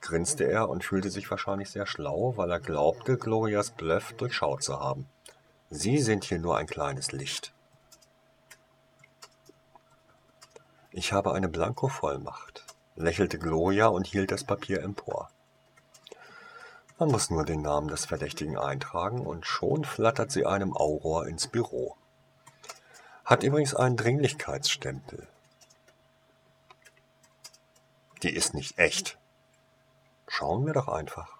[0.00, 4.80] grinste er und fühlte sich wahrscheinlich sehr schlau, weil er glaubte, Glorias Bluff durchschaut zu
[4.80, 5.08] haben.
[5.70, 7.52] Sie sind hier nur ein kleines Licht.
[10.90, 12.64] Ich habe eine Blankovollmacht,
[12.96, 15.30] lächelte Gloria und hielt das Papier empor.
[16.98, 21.48] Man muss nur den Namen des Verdächtigen eintragen und schon flattert sie einem Auror ins
[21.48, 21.96] Büro.
[23.24, 25.26] Hat übrigens einen Dringlichkeitsstempel.
[28.22, 29.18] Die ist nicht echt.
[30.28, 31.38] Schauen wir doch einfach.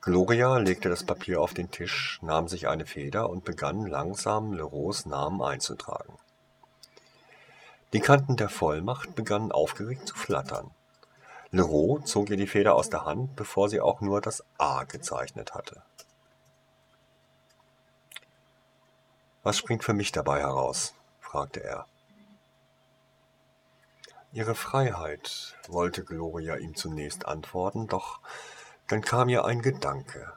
[0.00, 5.04] Gloria legte das Papier auf den Tisch, nahm sich eine Feder und begann langsam Leroux
[5.04, 6.18] Namen einzutragen.
[7.92, 10.70] Die Kanten der Vollmacht begannen aufgeregt zu flattern.
[11.50, 15.54] Leroux zog ihr die Feder aus der Hand, bevor sie auch nur das A gezeichnet
[15.54, 15.82] hatte.
[19.42, 20.92] Was springt für mich dabei heraus?
[21.20, 21.86] fragte er.
[24.32, 28.20] Ihre Freiheit, wollte Gloria ihm zunächst antworten, doch
[28.88, 30.32] dann kam ihr ein Gedanke.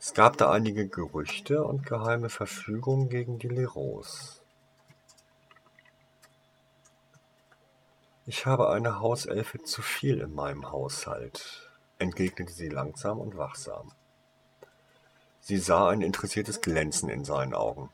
[0.00, 4.39] Es gab da einige Gerüchte und geheime Verfügungen gegen die Leroux.
[8.32, 13.90] Ich habe eine Hauselfe zu viel in meinem Haushalt, entgegnete sie langsam und wachsam.
[15.40, 17.90] Sie sah ein interessiertes Glänzen in seinen Augen.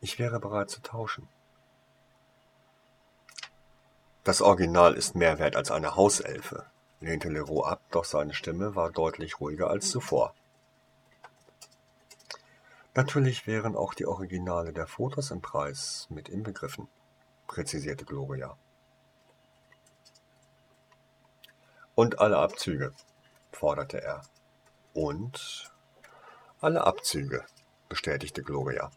[0.00, 1.28] Ich wäre bereit zu tauschen.
[4.22, 6.66] Das Original ist mehr wert als eine Hauselfe,
[7.00, 10.34] lehnte Leroux ab, doch seine Stimme war deutlich ruhiger als zuvor.
[12.94, 16.86] Natürlich wären auch die Originale der Fotos im Preis mit inbegriffen
[17.48, 18.56] präzisierte Gloria.
[21.96, 22.92] Und alle Abzüge,
[23.50, 24.22] forderte er.
[24.94, 25.72] Und
[26.60, 27.44] alle Abzüge,
[27.88, 28.92] bestätigte Gloria.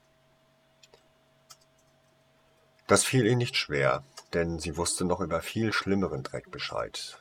[2.85, 7.19] Das fiel ihr nicht schwer, denn sie wusste noch über viel schlimmeren Dreck Bescheid.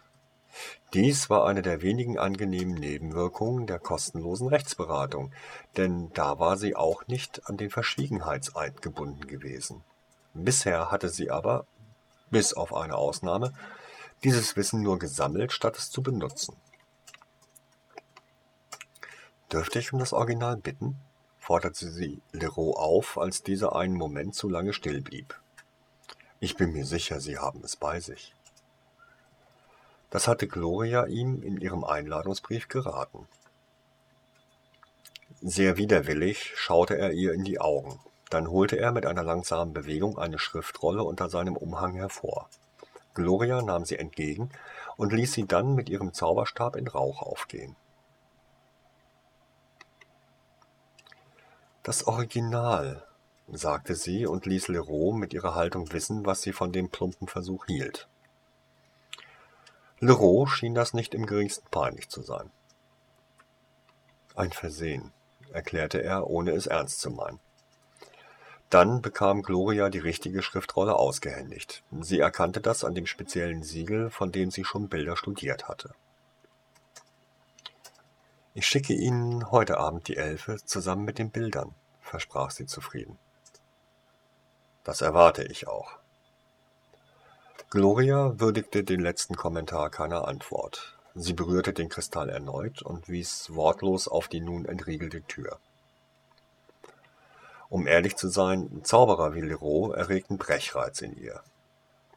[0.94, 5.32] Dies war eine der wenigen angenehmen Nebenwirkungen der kostenlosen Rechtsberatung,
[5.76, 9.84] denn da war sie auch nicht an den Verschwiegenheitseid gebunden gewesen.
[10.34, 11.66] Bisher hatte sie aber,
[12.30, 13.52] bis auf eine Ausnahme,
[14.22, 16.56] dieses Wissen nur gesammelt, statt es zu benutzen.
[19.52, 20.96] Dürfte ich um das Original bitten?
[21.38, 25.34] forderte sie Leroux auf, als dieser einen Moment zu lange still blieb.
[26.38, 28.34] Ich bin mir sicher, Sie haben es bei sich.
[30.10, 33.26] Das hatte Gloria ihm in ihrem Einladungsbrief geraten.
[35.40, 37.98] Sehr widerwillig schaute er ihr in die Augen.
[38.30, 42.48] Dann holte er mit einer langsamen Bewegung eine Schriftrolle unter seinem Umhang hervor.
[43.14, 44.50] Gloria nahm sie entgegen
[44.96, 47.76] und ließ sie dann mit ihrem Zauberstab in Rauch aufgehen.
[51.82, 53.04] Das Original,
[53.48, 57.66] sagte sie und ließ Leroux mit ihrer Haltung wissen, was sie von dem plumpen Versuch
[57.66, 58.08] hielt.
[59.98, 62.50] Leroux schien das nicht im geringsten peinlich zu sein.
[64.36, 65.12] Ein Versehen,
[65.52, 67.40] erklärte er, ohne es ernst zu meinen.
[68.70, 71.82] Dann bekam Gloria die richtige Schriftrolle ausgehändigt.
[72.00, 75.92] Sie erkannte das an dem speziellen Siegel, von dem sie schon Bilder studiert hatte.
[78.54, 83.18] Ich schicke Ihnen heute Abend die Elfe zusammen mit den Bildern, versprach sie zufrieden.
[84.84, 85.98] Das erwarte ich auch.
[87.70, 90.96] Gloria würdigte den letzten Kommentar keiner Antwort.
[91.14, 95.58] Sie berührte den Kristall erneut und wies wortlos auf die nun entriegelte Tür.
[97.70, 101.40] Um ehrlich zu sein, Zauberer wie Leroux erregten Brechreiz in ihr.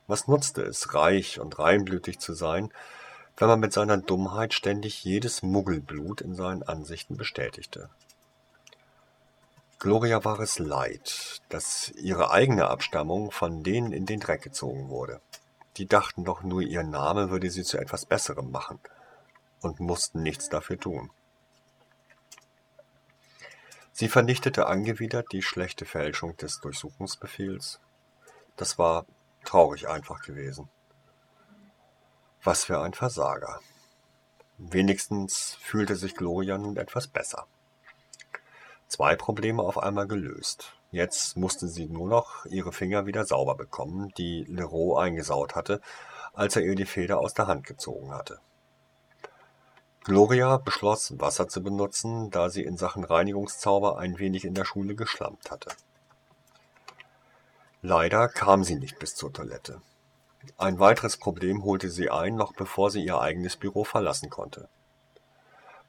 [0.08, 2.74] Was nutzte es, reich und reinblütig zu sein,
[3.38, 7.89] wenn man mit seiner Dummheit ständig jedes Muggelblut in seinen Ansichten bestätigte?
[9.80, 15.22] Gloria war es leid, dass ihre eigene Abstammung von denen in den Dreck gezogen wurde.
[15.78, 18.80] Die dachten doch nur, ihr Name würde sie zu etwas Besserem machen
[19.62, 21.12] und mussten nichts dafür tun.
[23.95, 27.79] Sie vernichtete angewidert die schlechte Fälschung des Durchsuchungsbefehls.
[28.56, 29.06] Das war
[29.45, 30.67] traurig einfach gewesen.
[32.43, 33.60] Was für ein Versager.
[34.58, 37.45] Wenigstens fühlte sich Gloria nun etwas besser.
[38.88, 40.73] Zwei Probleme auf einmal gelöst.
[40.91, 45.82] Jetzt musste sie nur noch ihre Finger wieder sauber bekommen, die Leroux eingesaut hatte,
[46.34, 48.39] als er ihr die Feder aus der Hand gezogen hatte.
[50.06, 54.96] Gloria beschloss, Wasser zu benutzen, da sie in Sachen Reinigungszauber ein wenig in der Schule
[54.96, 55.70] geschlampt hatte.
[57.82, 59.82] Leider kam sie nicht bis zur Toilette.
[60.58, 64.68] Ein weiteres Problem holte sie ein, noch bevor sie ihr eigenes Büro verlassen konnte.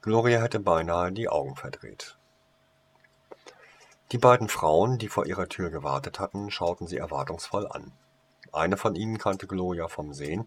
[0.01, 2.17] Gloria hätte beinahe die Augen verdreht.
[4.13, 7.91] Die beiden Frauen, die vor ihrer Tür gewartet hatten, schauten sie erwartungsvoll an.
[8.53, 10.47] Eine von ihnen kannte Gloria vom Sehen,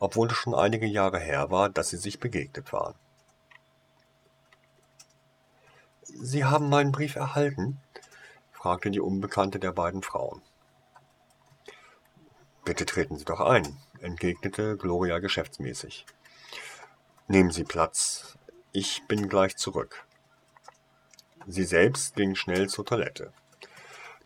[0.00, 2.96] obwohl es schon einige Jahre her war, dass sie sich begegnet waren.
[6.20, 7.80] Sie haben meinen Brief erhalten?
[8.52, 10.42] fragte die Unbekannte der beiden Frauen.
[12.64, 16.06] Bitte treten Sie doch ein, entgegnete Gloria geschäftsmäßig.
[17.28, 18.38] Nehmen Sie Platz,
[18.72, 20.06] ich bin gleich zurück.
[21.46, 23.32] Sie selbst ging schnell zur Toilette.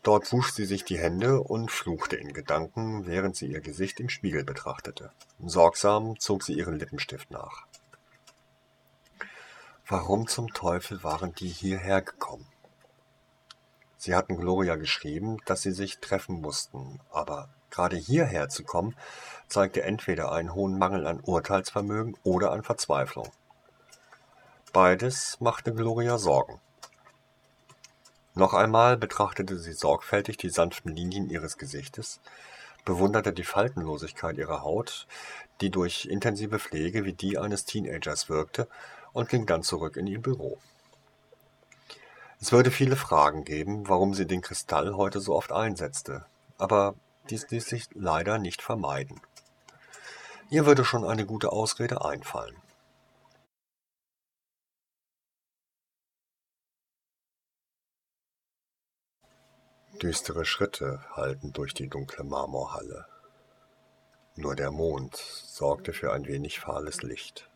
[0.03, 4.09] Dort wusch sie sich die Hände und fluchte in Gedanken, während sie ihr Gesicht im
[4.09, 5.11] Spiegel betrachtete.
[5.45, 7.68] Sorgsam zog sie ihren Lippenstift nach.
[9.91, 12.47] Warum zum Teufel waren die hierher gekommen?
[13.97, 18.95] Sie hatten Gloria geschrieben, dass sie sich treffen mussten, aber gerade hierher zu kommen,
[19.49, 23.33] zeigte entweder einen hohen Mangel an Urteilsvermögen oder an Verzweiflung.
[24.75, 26.61] Beides machte Gloria Sorgen.
[28.35, 32.21] Noch einmal betrachtete sie sorgfältig die sanften Linien ihres Gesichtes,
[32.85, 35.07] bewunderte die Faltenlosigkeit ihrer Haut,
[35.63, 38.69] die durch intensive Pflege wie die eines Teenagers wirkte,
[39.19, 40.59] und ging dann zurück in ihr Büro.
[42.41, 46.25] Es würde viele Fragen geben, warum sie den Kristall heute so oft einsetzte,
[46.57, 46.95] aber
[47.29, 49.21] dies ließ sich leider nicht vermeiden.
[50.51, 52.57] Ihr würde schon eine gute Ausrede einfallen.
[60.01, 63.07] Düstere Schritte hallten durch die dunkle Marmorhalle.
[64.37, 67.48] Nur der Mond sorgte für ein wenig fahles Licht.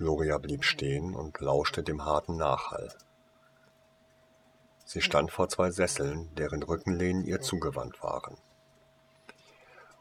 [0.00, 2.88] Gloria blieb stehen und lauschte dem harten Nachhall.
[4.86, 8.38] Sie stand vor zwei Sesseln, deren Rückenlehnen ihr zugewandt waren.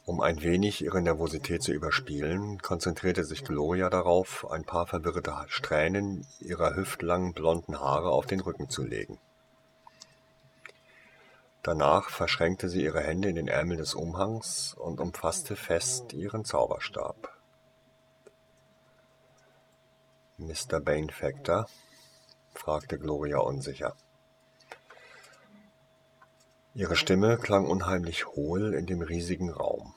[0.06, 6.26] Um ein wenig ihre Nervosität zu überspielen, konzentrierte sich Gloria darauf, ein paar verwirrte Strähnen
[6.40, 9.20] ihrer hüftlangen blonden Haare auf den Rücken zu legen.
[11.62, 17.39] Danach verschränkte sie ihre Hände in den Ärmel des Umhangs und umfasste fest ihren Zauberstab.
[20.40, 20.80] Mr.
[20.80, 21.68] Banefactor?
[22.54, 23.96] fragte Gloria unsicher.
[26.74, 29.94] Ihre Stimme klang unheimlich hohl in dem riesigen Raum.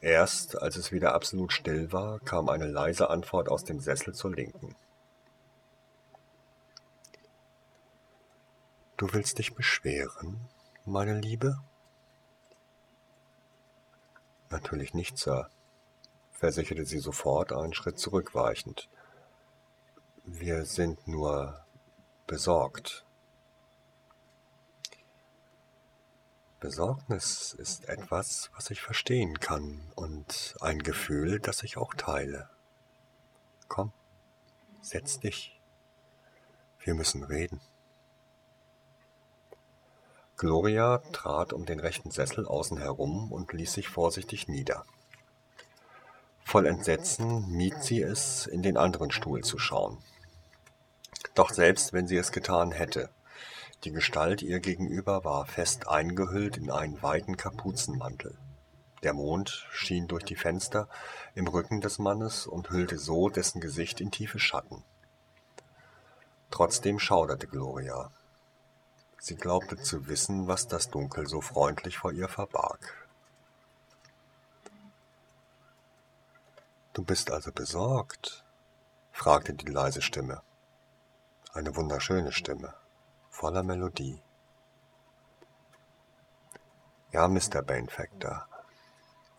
[0.00, 4.32] Erst als es wieder absolut still war, kam eine leise Antwort aus dem Sessel zur
[4.32, 4.74] Linken.
[8.96, 10.40] Du willst dich beschweren,
[10.84, 11.60] meine Liebe?
[14.50, 15.48] Natürlich nicht, Sir,
[16.32, 18.88] versicherte sie sofort, einen Schritt zurückweichend.
[20.26, 21.66] Wir sind nur
[22.26, 23.04] besorgt.
[26.60, 32.48] Besorgnis ist etwas, was ich verstehen kann und ein Gefühl, das ich auch teile.
[33.68, 33.92] Komm,
[34.80, 35.60] setz dich.
[36.78, 37.60] Wir müssen reden.
[40.38, 44.86] Gloria trat um den rechten Sessel außen herum und ließ sich vorsichtig nieder.
[46.42, 50.02] Voll Entsetzen mied sie es, in den anderen Stuhl zu schauen.
[51.32, 53.08] Doch selbst wenn sie es getan hätte,
[53.84, 58.36] die Gestalt ihr gegenüber war fest eingehüllt in einen weiten Kapuzenmantel.
[59.02, 60.88] Der Mond schien durch die Fenster
[61.34, 64.82] im Rücken des Mannes und hüllte so dessen Gesicht in tiefe Schatten.
[66.50, 68.10] Trotzdem schauderte Gloria.
[69.18, 73.06] Sie glaubte zu wissen, was das Dunkel so freundlich vor ihr verbarg.
[76.94, 78.44] Du bist also besorgt?
[79.12, 80.42] fragte die leise Stimme.
[81.54, 82.74] Eine wunderschöne Stimme
[83.30, 84.20] voller Melodie.
[87.12, 87.62] Ja, Mr.
[87.62, 88.48] Banefactor.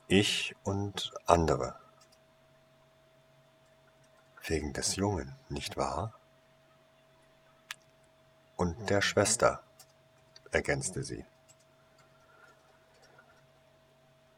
[0.08, 1.76] Ich und andere.
[4.46, 6.14] Wegen des Jungen, nicht wahr?
[8.56, 9.62] Und der Schwester,
[10.52, 11.26] ergänzte sie.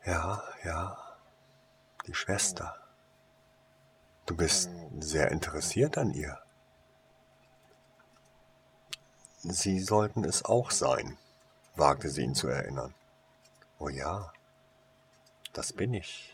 [0.03, 0.97] Ja, ja,
[2.07, 2.75] die Schwester.
[4.25, 6.41] Du bist sehr interessiert an ihr.
[9.38, 11.18] Sie sollten es auch sein,
[11.76, 12.94] wagte sie ihn zu erinnern.
[13.80, 14.34] Oh ja,
[15.54, 16.34] das bin ich.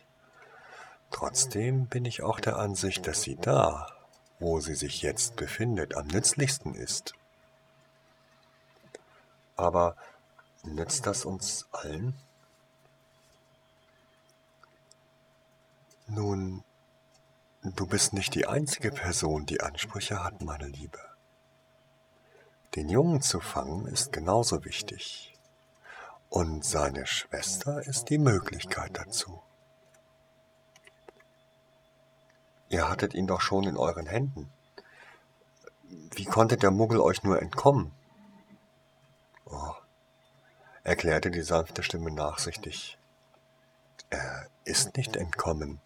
[1.11, 3.87] Trotzdem bin ich auch der Ansicht, dass sie da,
[4.39, 7.13] wo sie sich jetzt befindet, am nützlichsten ist.
[9.55, 9.95] Aber
[10.63, 12.15] nützt das uns allen?
[16.07, 16.63] Nun,
[17.63, 21.12] du bist nicht die einzige Person, die Ansprüche hat, meine Liebe.
[22.75, 25.37] Den Jungen zu fangen ist genauso wichtig.
[26.29, 29.43] Und seine Schwester ist die Möglichkeit dazu.
[32.69, 34.51] Ihr hattet ihn doch schon in euren Händen.
[36.15, 37.91] Wie konnte der Muggel euch nur entkommen?
[39.45, 39.75] Oh,
[40.83, 42.97] erklärte die sanfte Stimme nachsichtig.
[44.09, 45.79] Er ist nicht entkommen.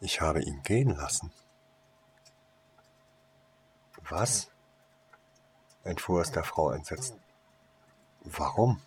[0.00, 1.32] Ich habe ihn gehen lassen.
[4.08, 4.48] Was?
[5.84, 7.14] Entfuhr es der Frau entsetzt.
[8.24, 8.80] Warum?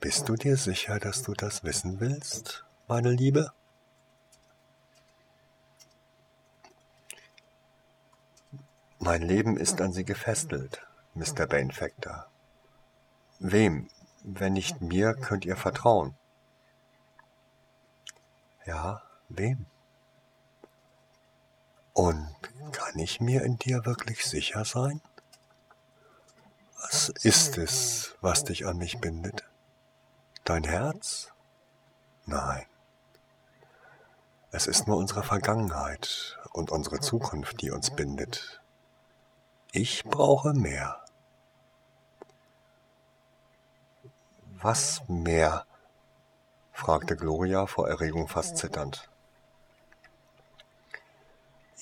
[0.00, 3.52] Bist du dir sicher, dass du das wissen willst, meine Liebe?
[8.98, 11.46] Mein Leben ist an Sie gefesselt, Mr.
[11.46, 12.26] Banefactor.
[13.38, 13.88] Wem,
[14.22, 16.16] wenn nicht mir, könnt ihr vertrauen?
[18.64, 19.66] Ja, wem?
[21.96, 22.28] Und
[22.72, 25.00] kann ich mir in dir wirklich sicher sein?
[26.78, 29.44] Was ist es, was dich an mich bindet?
[30.44, 31.32] Dein Herz?
[32.26, 32.66] Nein.
[34.50, 38.60] Es ist nur unsere Vergangenheit und unsere Zukunft, die uns bindet.
[39.72, 41.02] Ich brauche mehr.
[44.60, 45.64] Was mehr?
[46.72, 49.08] fragte Gloria vor Erregung fast zitternd.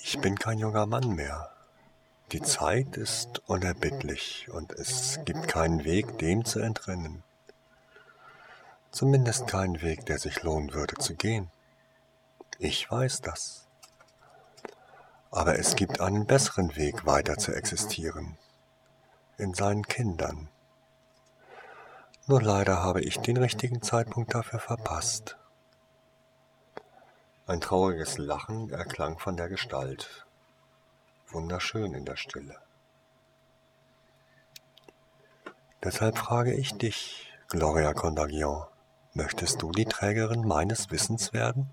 [0.06, 1.50] Ich bin kein junger Mann mehr.
[2.30, 7.22] Die Zeit ist unerbittlich und es gibt keinen Weg, dem zu entrinnen.
[8.90, 11.50] Zumindest keinen Weg, der sich lohnen würde zu gehen.
[12.58, 13.66] Ich weiß das.
[15.30, 18.36] Aber es gibt einen besseren Weg, weiter zu existieren.
[19.38, 20.48] In seinen Kindern.
[22.26, 25.38] Nur leider habe ich den richtigen Zeitpunkt dafür verpasst.
[27.46, 30.24] Ein trauriges Lachen erklang von der Gestalt.
[31.28, 32.56] Wunderschön in der Stille.
[35.82, 38.64] Deshalb frage ich dich, Gloria Condagion,
[39.12, 41.68] möchtest du die Trägerin meines Wissens werden?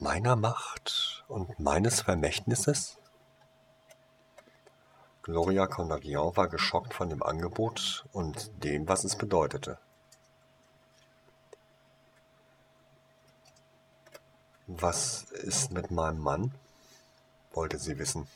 [0.00, 2.98] Meiner Macht und meines Vermächtnisses?
[5.22, 9.78] Gloria Condagion war geschockt von dem Angebot und dem, was es bedeutete.
[14.70, 16.52] Was ist mit meinem Mann?
[17.52, 18.28] wollte sie wissen.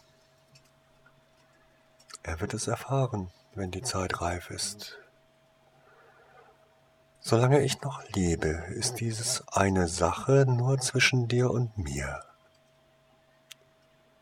[2.23, 4.99] Er wird es erfahren, wenn die Zeit reif ist.
[7.21, 12.25] Solange ich noch lebe, ist dieses eine Sache nur zwischen dir und mir.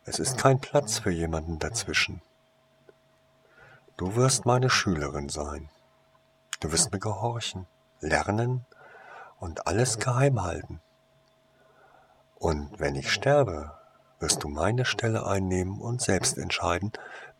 [0.04, 2.22] Es ist kein Platz für jemanden dazwischen.
[3.96, 5.70] Du wirst meine Schülerin sein.
[6.58, 7.68] Du wirst mir gehorchen,
[8.00, 8.66] lernen
[9.38, 10.80] und alles geheim halten.
[12.40, 13.78] Und wenn ich sterbe,
[14.18, 16.90] wirst du meine Stelle einnehmen und selbst entscheiden,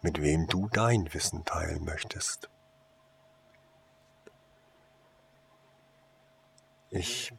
[0.03, 2.51] mit wem du dein Wissen teilen möchtest.
[6.90, 7.32] Ich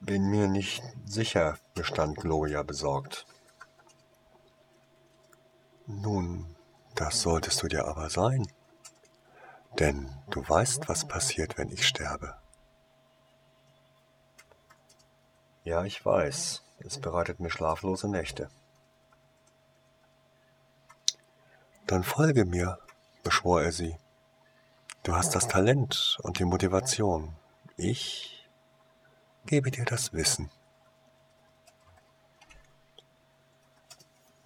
[0.00, 3.24] bin mir nicht sicher, bestand Gloria besorgt.
[5.86, 6.56] Nun,
[6.96, 8.48] das solltest du dir aber sein,
[9.78, 12.34] denn du weißt, was passiert, wenn ich sterbe.
[15.62, 16.63] Ja, ich weiß.
[16.86, 18.50] Es bereitet mir schlaflose Nächte.
[21.86, 22.78] Dann folge mir,
[23.22, 23.96] beschwor er sie.
[25.02, 27.34] Du hast das Talent und die Motivation.
[27.76, 28.46] Ich
[29.46, 30.50] gebe dir das Wissen.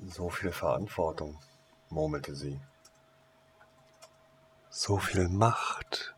[0.00, 1.40] So viel Verantwortung,
[1.90, 2.60] murmelte sie.
[4.70, 6.14] So viel Macht.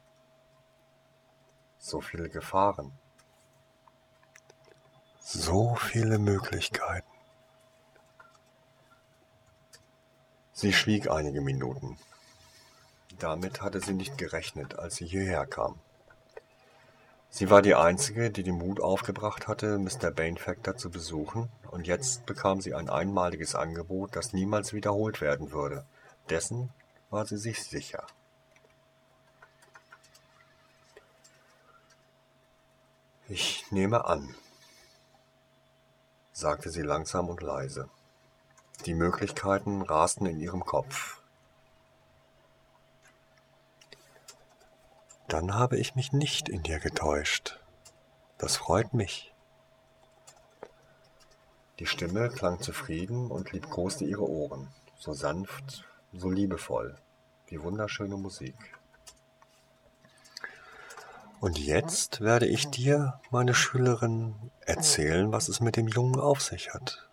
[1.78, 2.99] So viele Gefahren.
[5.32, 7.06] So viele Möglichkeiten.
[10.52, 11.98] Sie schwieg einige Minuten.
[13.20, 15.78] Damit hatte sie nicht gerechnet, als sie hierher kam.
[17.28, 20.10] Sie war die Einzige, die den Mut aufgebracht hatte, Mr.
[20.10, 25.86] Bainfactor zu besuchen, und jetzt bekam sie ein einmaliges Angebot, das niemals wiederholt werden würde.
[26.28, 26.70] Dessen
[27.08, 28.04] war sie sich sicher.
[33.28, 34.34] Ich nehme an,
[36.40, 37.88] sagte sie langsam und leise.
[38.86, 41.20] Die Möglichkeiten rasten in ihrem Kopf.
[45.28, 47.60] Dann habe ich mich nicht in dir getäuscht.
[48.38, 49.32] Das freut mich.
[51.78, 54.68] Die Stimme klang zufrieden und liebkoste ihre Ohren,
[54.98, 56.96] so sanft, so liebevoll,
[57.48, 58.56] wie wunderschöne Musik.
[61.40, 66.74] Und jetzt werde ich dir, meine Schülerin, erzählen, was es mit dem Jungen auf sich
[66.74, 67.08] hat.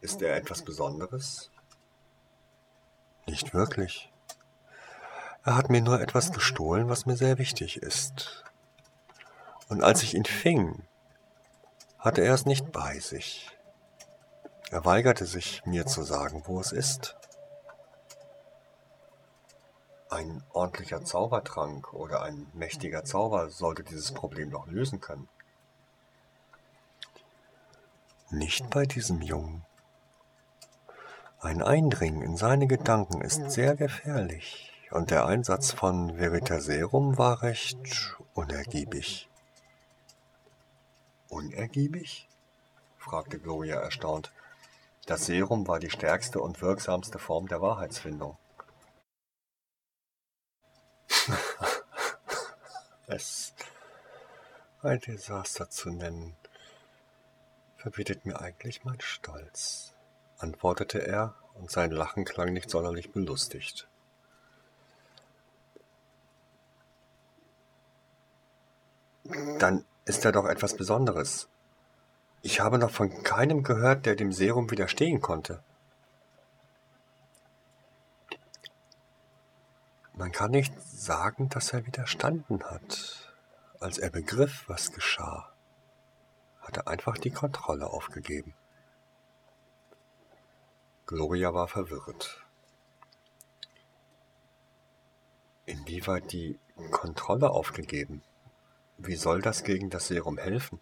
[0.00, 1.50] Ist er etwas Besonderes?
[3.26, 4.12] Nicht wirklich.
[5.44, 8.44] Er hat mir nur etwas gestohlen, was mir sehr wichtig ist.
[9.68, 10.84] Und als ich ihn fing,
[11.98, 13.50] hatte er es nicht bei sich.
[14.70, 17.16] Er weigerte sich, mir zu sagen, wo es ist.
[20.14, 25.28] Ein ordentlicher Zaubertrank oder ein mächtiger Zauber sollte dieses Problem doch lösen können.
[28.30, 29.64] Nicht bei diesem Jungen.
[31.40, 38.16] Ein Eindringen in seine Gedanken ist sehr gefährlich und der Einsatz von Veritaserum war recht
[38.34, 39.28] unergiebig.
[41.28, 42.28] Unergiebig?
[42.98, 44.32] fragte Gloria erstaunt.
[45.06, 48.36] Das Serum war die stärkste und wirksamste Form der Wahrheitsfindung.
[53.06, 53.54] es
[54.82, 56.36] ein Desaster zu nennen,
[57.76, 59.94] verbietet mir eigentlich mein Stolz,
[60.38, 63.86] antwortete er, und sein Lachen klang nicht sonderlich belustigt.
[69.58, 71.48] Dann ist er doch etwas Besonderes.
[72.42, 75.62] Ich habe noch von keinem gehört, der dem Serum widerstehen konnte.
[80.16, 83.32] Man kann nicht sagen, dass er widerstanden hat.
[83.80, 85.52] Als er begriff, was geschah,
[86.60, 88.54] hat er einfach die Kontrolle aufgegeben.
[91.06, 92.46] Gloria war verwirrt.
[95.66, 96.60] Inwieweit die
[96.92, 98.22] Kontrolle aufgegeben?
[98.96, 100.80] Wie soll das gegen das Serum helfen?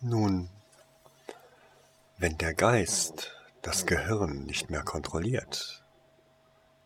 [0.00, 0.50] Nun,
[2.16, 5.81] wenn der Geist das Gehirn nicht mehr kontrolliert,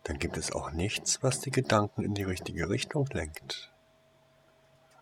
[0.07, 3.69] dann gibt es auch nichts, was die Gedanken in die richtige Richtung lenkt.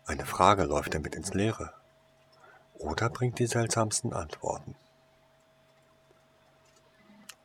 [0.04, 1.72] Eine Frage läuft damit ins Leere
[2.74, 4.74] oder bringt die seltsamsten Antworten.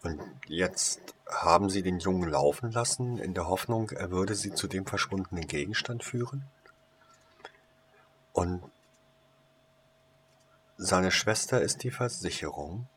[0.02, 4.68] Und jetzt haben Sie den Jungen laufen lassen, in der Hoffnung, er würde Sie zu
[4.68, 6.48] dem verschwundenen Gegenstand führen?
[8.34, 8.64] Und
[10.78, 12.88] seine Schwester ist die Versicherung?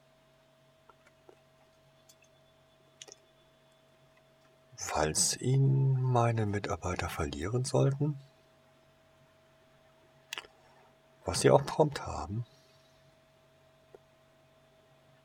[4.77, 8.19] Falls ihn meine Mitarbeiter verlieren sollten?
[11.25, 12.45] Was Sie auch prompt haben.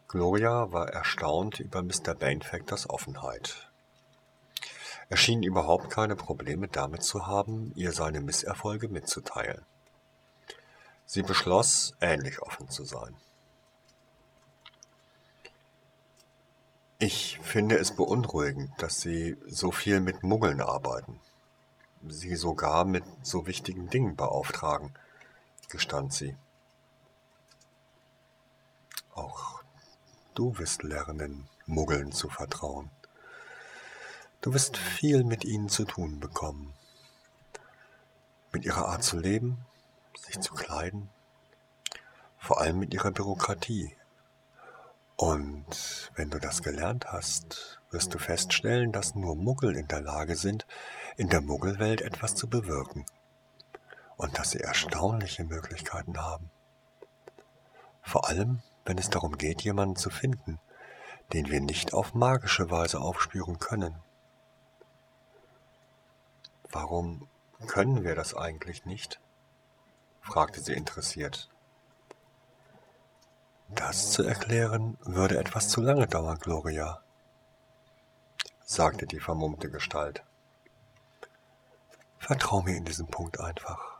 [0.08, 2.16] Gloria war erstaunt über Mr.
[2.16, 3.70] Bainfactors Offenheit.
[5.10, 9.66] Er schien überhaupt keine Probleme damit zu haben, ihr seine Misserfolge mitzuteilen.
[11.06, 13.16] Sie beschloss, ähnlich offen zu sein.
[17.02, 21.22] Ich finde es beunruhigend, dass Sie so viel mit Muggeln arbeiten.
[22.06, 24.94] Sie sogar mit so wichtigen Dingen beauftragen,
[25.70, 26.36] gestand sie.
[29.14, 29.64] Auch
[30.34, 32.90] du wirst lernen, Muggeln zu vertrauen.
[34.42, 36.74] Du wirst viel mit ihnen zu tun bekommen.
[38.52, 39.66] Mit ihrer Art zu leben,
[40.18, 41.10] sich zu kleiden,
[42.38, 43.96] vor allem mit ihrer Bürokratie.
[45.20, 50.38] Und wenn du das gelernt hast, wirst du feststellen, dass nur Muggel in der Lage
[50.38, 50.66] sind,
[51.18, 53.06] in der Muggelwelt etwas zu bewirken.
[54.16, 56.50] Und dass sie erstaunliche Möglichkeiten haben.
[58.02, 60.58] Vor allem, wenn es darum geht, jemanden zu finden,
[61.34, 63.96] den wir nicht auf magische Weise aufspüren können.
[66.72, 67.28] Warum
[67.68, 69.20] können wir das eigentlich nicht?
[70.22, 71.50] fragte sie interessiert.
[73.76, 77.02] Das zu erklären würde etwas zu lange dauern, Gloria,
[78.66, 80.24] sagte die vermummte Gestalt.
[82.18, 84.00] Vertrau mir in diesem Punkt einfach.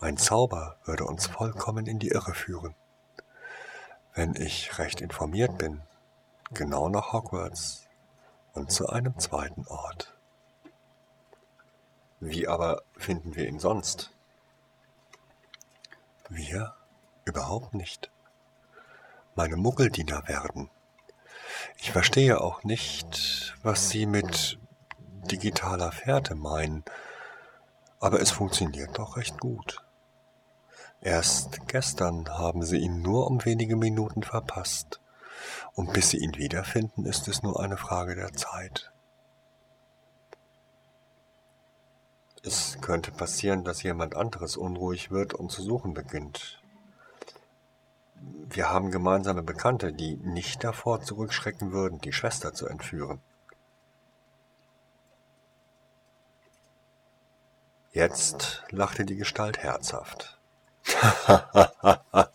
[0.00, 2.74] Ein Zauber würde uns vollkommen in die Irre führen.
[4.14, 5.82] Wenn ich recht informiert bin,
[6.50, 7.86] genau nach Hogwarts
[8.54, 10.16] und zu einem zweiten Ort.
[12.20, 14.12] Wie aber finden wir ihn sonst?
[16.30, 16.74] Wir?
[17.24, 18.10] Überhaupt nicht
[19.38, 20.68] meine Muggeldiener werden.
[21.76, 24.58] Ich verstehe auch nicht, was Sie mit
[25.30, 26.84] digitaler Fährte meinen,
[28.00, 29.84] aber es funktioniert doch recht gut.
[31.00, 35.00] Erst gestern haben Sie ihn nur um wenige Minuten verpasst,
[35.74, 38.90] und bis Sie ihn wiederfinden, ist es nur eine Frage der Zeit.
[42.42, 46.60] Es könnte passieren, dass jemand anderes unruhig wird und zu suchen beginnt.
[48.50, 53.20] Wir haben gemeinsame Bekannte, die nicht davor zurückschrecken würden, die Schwester zu entführen.
[57.92, 60.38] Jetzt lachte die Gestalt herzhaft.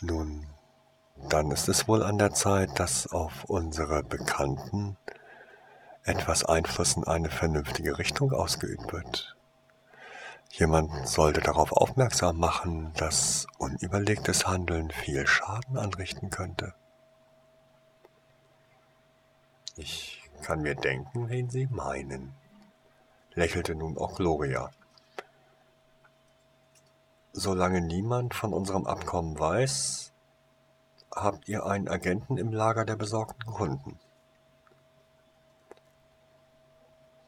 [0.00, 0.46] Nun,
[1.28, 4.96] dann ist es wohl an der Zeit, dass auf unsere Bekannten
[6.04, 9.35] etwas Einfluss in eine vernünftige Richtung ausgeübt wird.
[10.50, 16.74] Jemand sollte darauf aufmerksam machen, dass unüberlegtes Handeln viel Schaden anrichten könnte.
[19.76, 22.34] Ich kann mir denken, wen Sie meinen,
[23.34, 24.70] lächelte nun auch Gloria.
[27.32, 30.12] Solange niemand von unserem Abkommen weiß,
[31.14, 33.98] habt ihr einen Agenten im Lager der besorgten Kunden.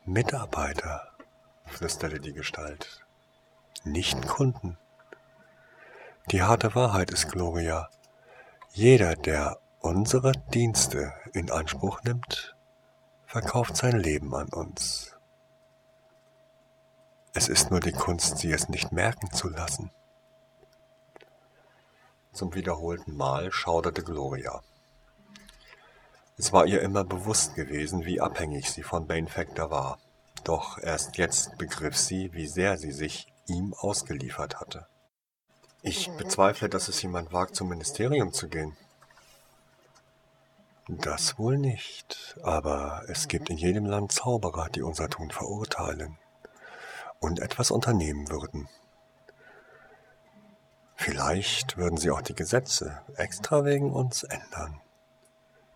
[0.07, 1.13] Mitarbeiter,
[1.67, 3.05] flüsterte die Gestalt
[3.89, 4.79] nicht Kunden.
[6.31, 7.89] Die harte Wahrheit ist, Gloria,
[8.73, 12.55] jeder, der unsere Dienste in Anspruch nimmt,
[13.27, 15.17] verkauft sein Leben an uns.
[17.35, 19.91] Es ist nur die Kunst, sie es nicht merken zu lassen.
[22.33, 24.61] Zum wiederholten Mal schauderte Gloria.
[26.37, 29.99] Es war ihr immer bewusst gewesen, wie abhängig sie von Banefactor war.
[30.45, 34.87] Doch erst jetzt begriff sie, wie sehr sie sich ihm ausgeliefert hatte.
[35.83, 38.77] Ich bezweifle, dass es jemand wagt, zum Ministerium zu gehen.
[40.89, 46.17] Das wohl nicht, aber es gibt in jedem Land Zauberer, die unser Tun verurteilen
[47.21, 48.69] und etwas unternehmen würden.
[50.97, 54.81] Vielleicht würden sie auch die Gesetze extra wegen uns ändern.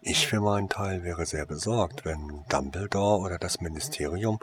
[0.00, 4.40] Ich für meinen Teil wäre sehr besorgt, wenn Dumbledore oder das Ministerium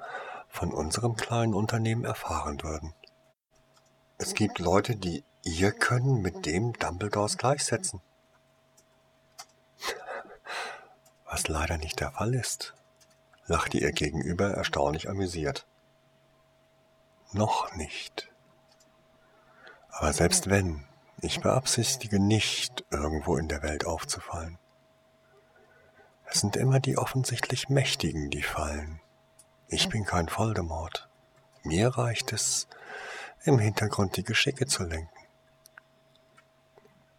[0.47, 2.93] von unserem kleinen Unternehmen erfahren würden.
[4.21, 8.01] Es gibt Leute, die ihr Können mit dem Dumbledores gleichsetzen.
[11.23, 12.73] Was leider nicht der Fall ist,
[13.45, 15.65] lachte ihr gegenüber erstaunlich amüsiert.
[17.31, 18.29] Noch nicht.
[19.87, 20.85] Aber selbst wenn,
[21.21, 24.57] ich beabsichtige nicht, irgendwo in der Welt aufzufallen.
[26.25, 28.99] Es sind immer die offensichtlich Mächtigen, die fallen.
[29.69, 31.07] Ich bin kein Voldemort.
[31.63, 32.67] Mir reicht es,
[33.49, 35.09] im Hintergrund die Geschicke zu lenken.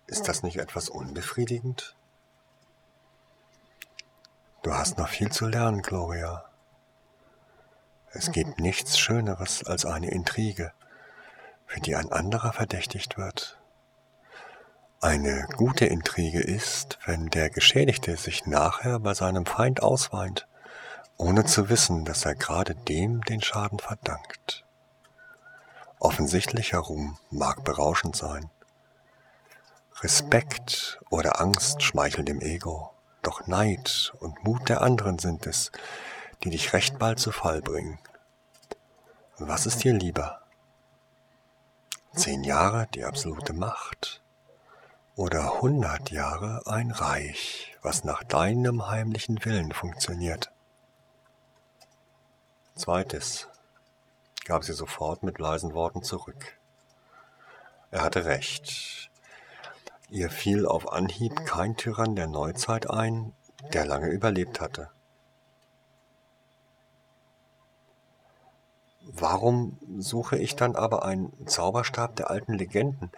[0.07, 1.95] Ist das nicht etwas unbefriedigend?
[4.63, 6.45] Du hast noch viel zu lernen, Gloria.
[8.13, 10.73] Es gibt nichts Schöneres als eine Intrige,
[11.67, 13.61] für die ein anderer verdächtigt wird.
[15.01, 20.47] Eine gute Intrige ist, wenn der Geschädigte sich nachher bei seinem Feind ausweint,
[21.17, 24.65] ohne zu wissen, dass er gerade dem den Schaden verdankt.
[26.01, 28.51] Offensichtlicher Ruhm mag berauschend sein.
[30.01, 32.91] Respekt oder Angst schmeicheln dem Ego,
[33.21, 35.71] doch Neid und Mut der anderen sind es,
[36.43, 37.99] die dich recht bald zu Fall bringen.
[39.37, 40.41] Was ist dir lieber?
[42.15, 44.23] Zehn Jahre die absolute Macht
[45.17, 50.51] oder hundert Jahre ein Reich, was nach deinem heimlichen Willen funktioniert?
[52.75, 53.50] Zweites,
[54.51, 56.59] gab sie sofort mit leisen Worten zurück.
[57.93, 59.09] Er hatte recht.
[60.09, 63.33] Ihr fiel auf Anhieb kein Tyrann der Neuzeit ein,
[63.73, 64.91] der lange überlebt hatte.
[69.03, 73.13] Warum suche ich dann aber einen Zauberstab der alten Legenden,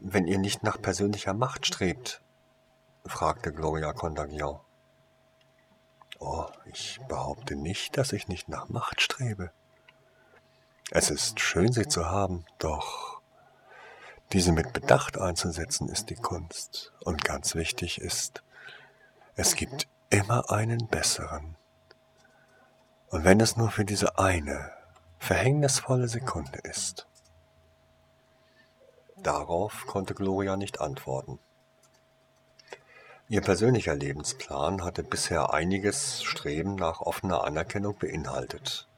[0.00, 2.20] wenn ihr nicht nach persönlicher Macht strebt?
[3.06, 4.60] fragte Gloria Condagion.
[6.18, 9.50] Oh, ich behaupte nicht, dass ich nicht nach Macht strebe.
[10.94, 13.22] Es ist schön, sie zu haben, doch
[14.30, 16.92] diese mit Bedacht einzusetzen ist die Kunst.
[17.00, 18.42] Und ganz wichtig ist,
[19.34, 21.56] es gibt immer einen besseren.
[23.08, 24.70] Und wenn es nur für diese eine
[25.18, 27.06] verhängnisvolle Sekunde ist.
[29.16, 31.38] Darauf konnte Gloria nicht antworten.
[33.30, 38.88] Ihr persönlicher Lebensplan hatte bisher einiges Streben nach offener Anerkennung beinhaltet.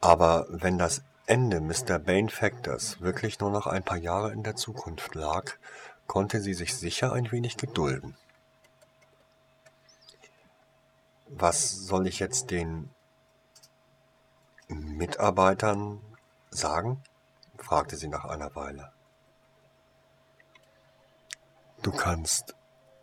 [0.00, 1.98] Aber wenn das Ende Mr.
[1.98, 5.52] Bane Factors wirklich nur noch ein paar Jahre in der Zukunft lag,
[6.06, 8.16] konnte sie sich sicher ein wenig gedulden.
[11.28, 12.90] Was soll ich jetzt den
[14.68, 16.00] Mitarbeitern
[16.50, 17.02] sagen?
[17.58, 18.92] fragte sie nach einer Weile.
[21.82, 22.54] Du kannst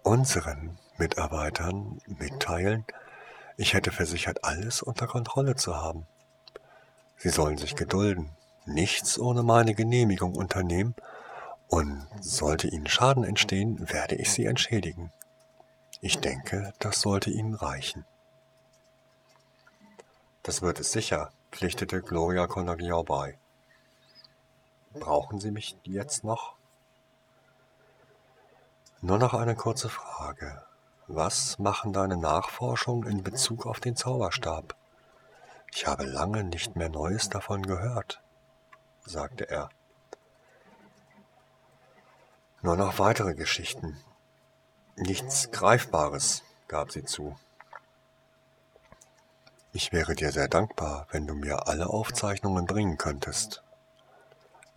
[0.03, 2.85] unseren Mitarbeitern mitteilen,
[3.57, 6.07] ich hätte versichert, alles unter Kontrolle zu haben.
[7.23, 10.93] Sie sollen sich gedulden, nichts ohne meine Genehmigung unternehmen,
[11.69, 15.09] und sollte ihnen Schaden entstehen, werde ich sie entschädigen.
[16.01, 18.05] Ich denke, das sollte ihnen reichen.
[20.43, 23.37] Das wird es sicher, pflichtete Gloria Conagliau bei.
[24.91, 26.55] Brauchen Sie mich jetzt noch?
[28.99, 30.61] Nur noch eine kurze Frage.
[31.07, 34.75] Was machen deine Nachforschungen in Bezug auf den Zauberstab?
[35.75, 38.21] Ich habe lange nicht mehr Neues davon gehört,
[39.05, 39.69] sagte er.
[42.61, 43.99] Nur noch weitere Geschichten.
[44.95, 47.35] Nichts Greifbares, gab sie zu.
[49.71, 53.63] Ich wäre dir sehr dankbar, wenn du mir alle Aufzeichnungen bringen könntest.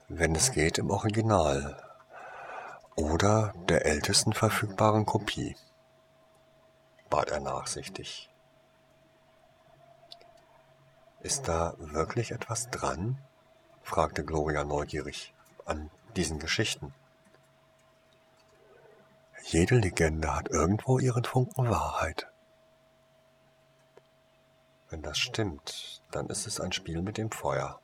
[0.09, 1.83] Wenn es geht im Original
[2.95, 5.57] oder der ältesten verfügbaren Kopie,
[7.11, 8.31] bat er nachsichtig.
[11.27, 13.19] Ist da wirklich etwas dran?
[13.83, 16.95] fragte Gloria neugierig an diesen Geschichten.
[19.43, 22.29] Jede Legende hat irgendwo ihren Funken Wahrheit.
[24.89, 27.81] Wenn das stimmt, dann ist es ein Spiel mit dem Feuer.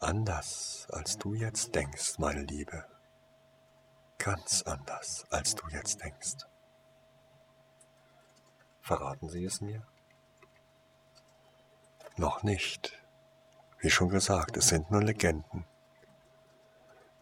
[0.00, 2.86] Anders, als du jetzt denkst, meine Liebe.
[4.16, 6.46] Ganz anders, als du jetzt denkst.
[8.80, 9.86] Verraten Sie es mir?
[12.16, 12.92] Noch nicht.
[13.80, 15.64] Wie schon gesagt, es sind nur Legenden.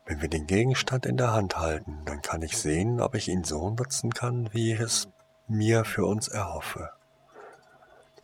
[0.04, 3.44] Wenn wir den Gegenstand in der Hand halten, dann kann ich sehen, ob ich ihn
[3.44, 5.08] so nutzen kann, wie ich es
[5.48, 6.90] mir für uns erhoffe.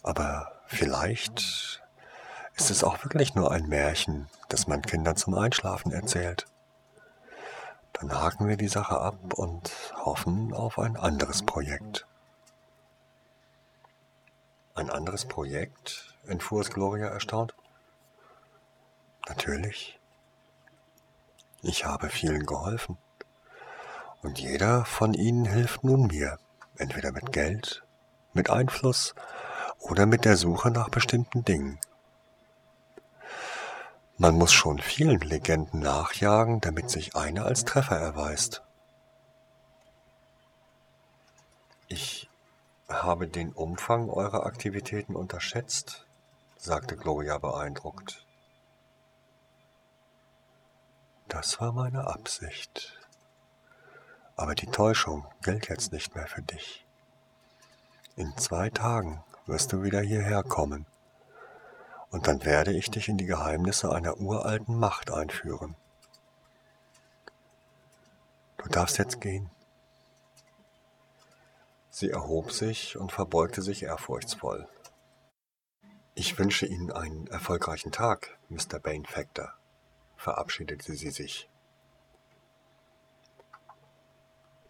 [0.02, 1.80] Aber vielleicht
[2.56, 6.46] ist es auch wirklich nur ein Märchen, das man Kindern zum Einschlafen erzählt.
[7.94, 12.07] Dann haken wir die Sache ab und hoffen auf ein anderes Projekt.
[14.78, 16.14] Ein anderes Projekt?
[16.28, 17.52] entfuhr es Gloria erstaunt.
[19.26, 19.98] Natürlich.
[21.62, 22.96] Ich habe vielen geholfen.
[24.22, 26.38] Und jeder von ihnen hilft nun mir,
[26.76, 27.82] entweder mit Geld,
[28.34, 29.16] mit Einfluss
[29.80, 31.80] oder mit der Suche nach bestimmten Dingen.
[34.16, 38.62] Man muss schon vielen Legenden nachjagen, damit sich eine als Treffer erweist.
[41.88, 42.27] Ich
[42.88, 46.06] habe den Umfang eurer Aktivitäten unterschätzt,
[46.56, 48.24] sagte Gloria beeindruckt.
[51.28, 52.98] Das war meine Absicht.
[54.36, 56.86] Aber die Täuschung gilt jetzt nicht mehr für dich.
[58.16, 60.86] In zwei Tagen wirst du wieder hierher kommen.
[62.10, 65.76] Und dann werde ich dich in die Geheimnisse einer uralten Macht einführen.
[68.56, 69.50] Du darfst jetzt gehen.
[71.98, 74.68] Sie erhob sich und verbeugte sich ehrfurchtsvoll.
[76.14, 78.78] Ich wünsche Ihnen einen erfolgreichen Tag, Mr.
[78.78, 79.52] Banefactor,
[80.16, 81.50] verabschiedete sie sich.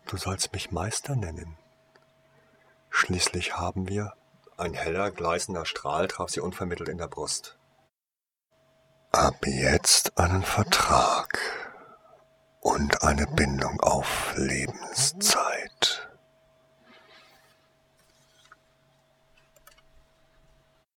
[0.07, 1.59] Du sollst mich Meister nennen.
[2.89, 4.15] Schließlich haben wir.
[4.57, 7.59] Ein heller, gleißender Strahl traf sie unvermittelt in der Brust.
[9.13, 11.39] Ab jetzt einen Vertrag
[12.61, 15.78] und eine Bindung auf Lebenszeit.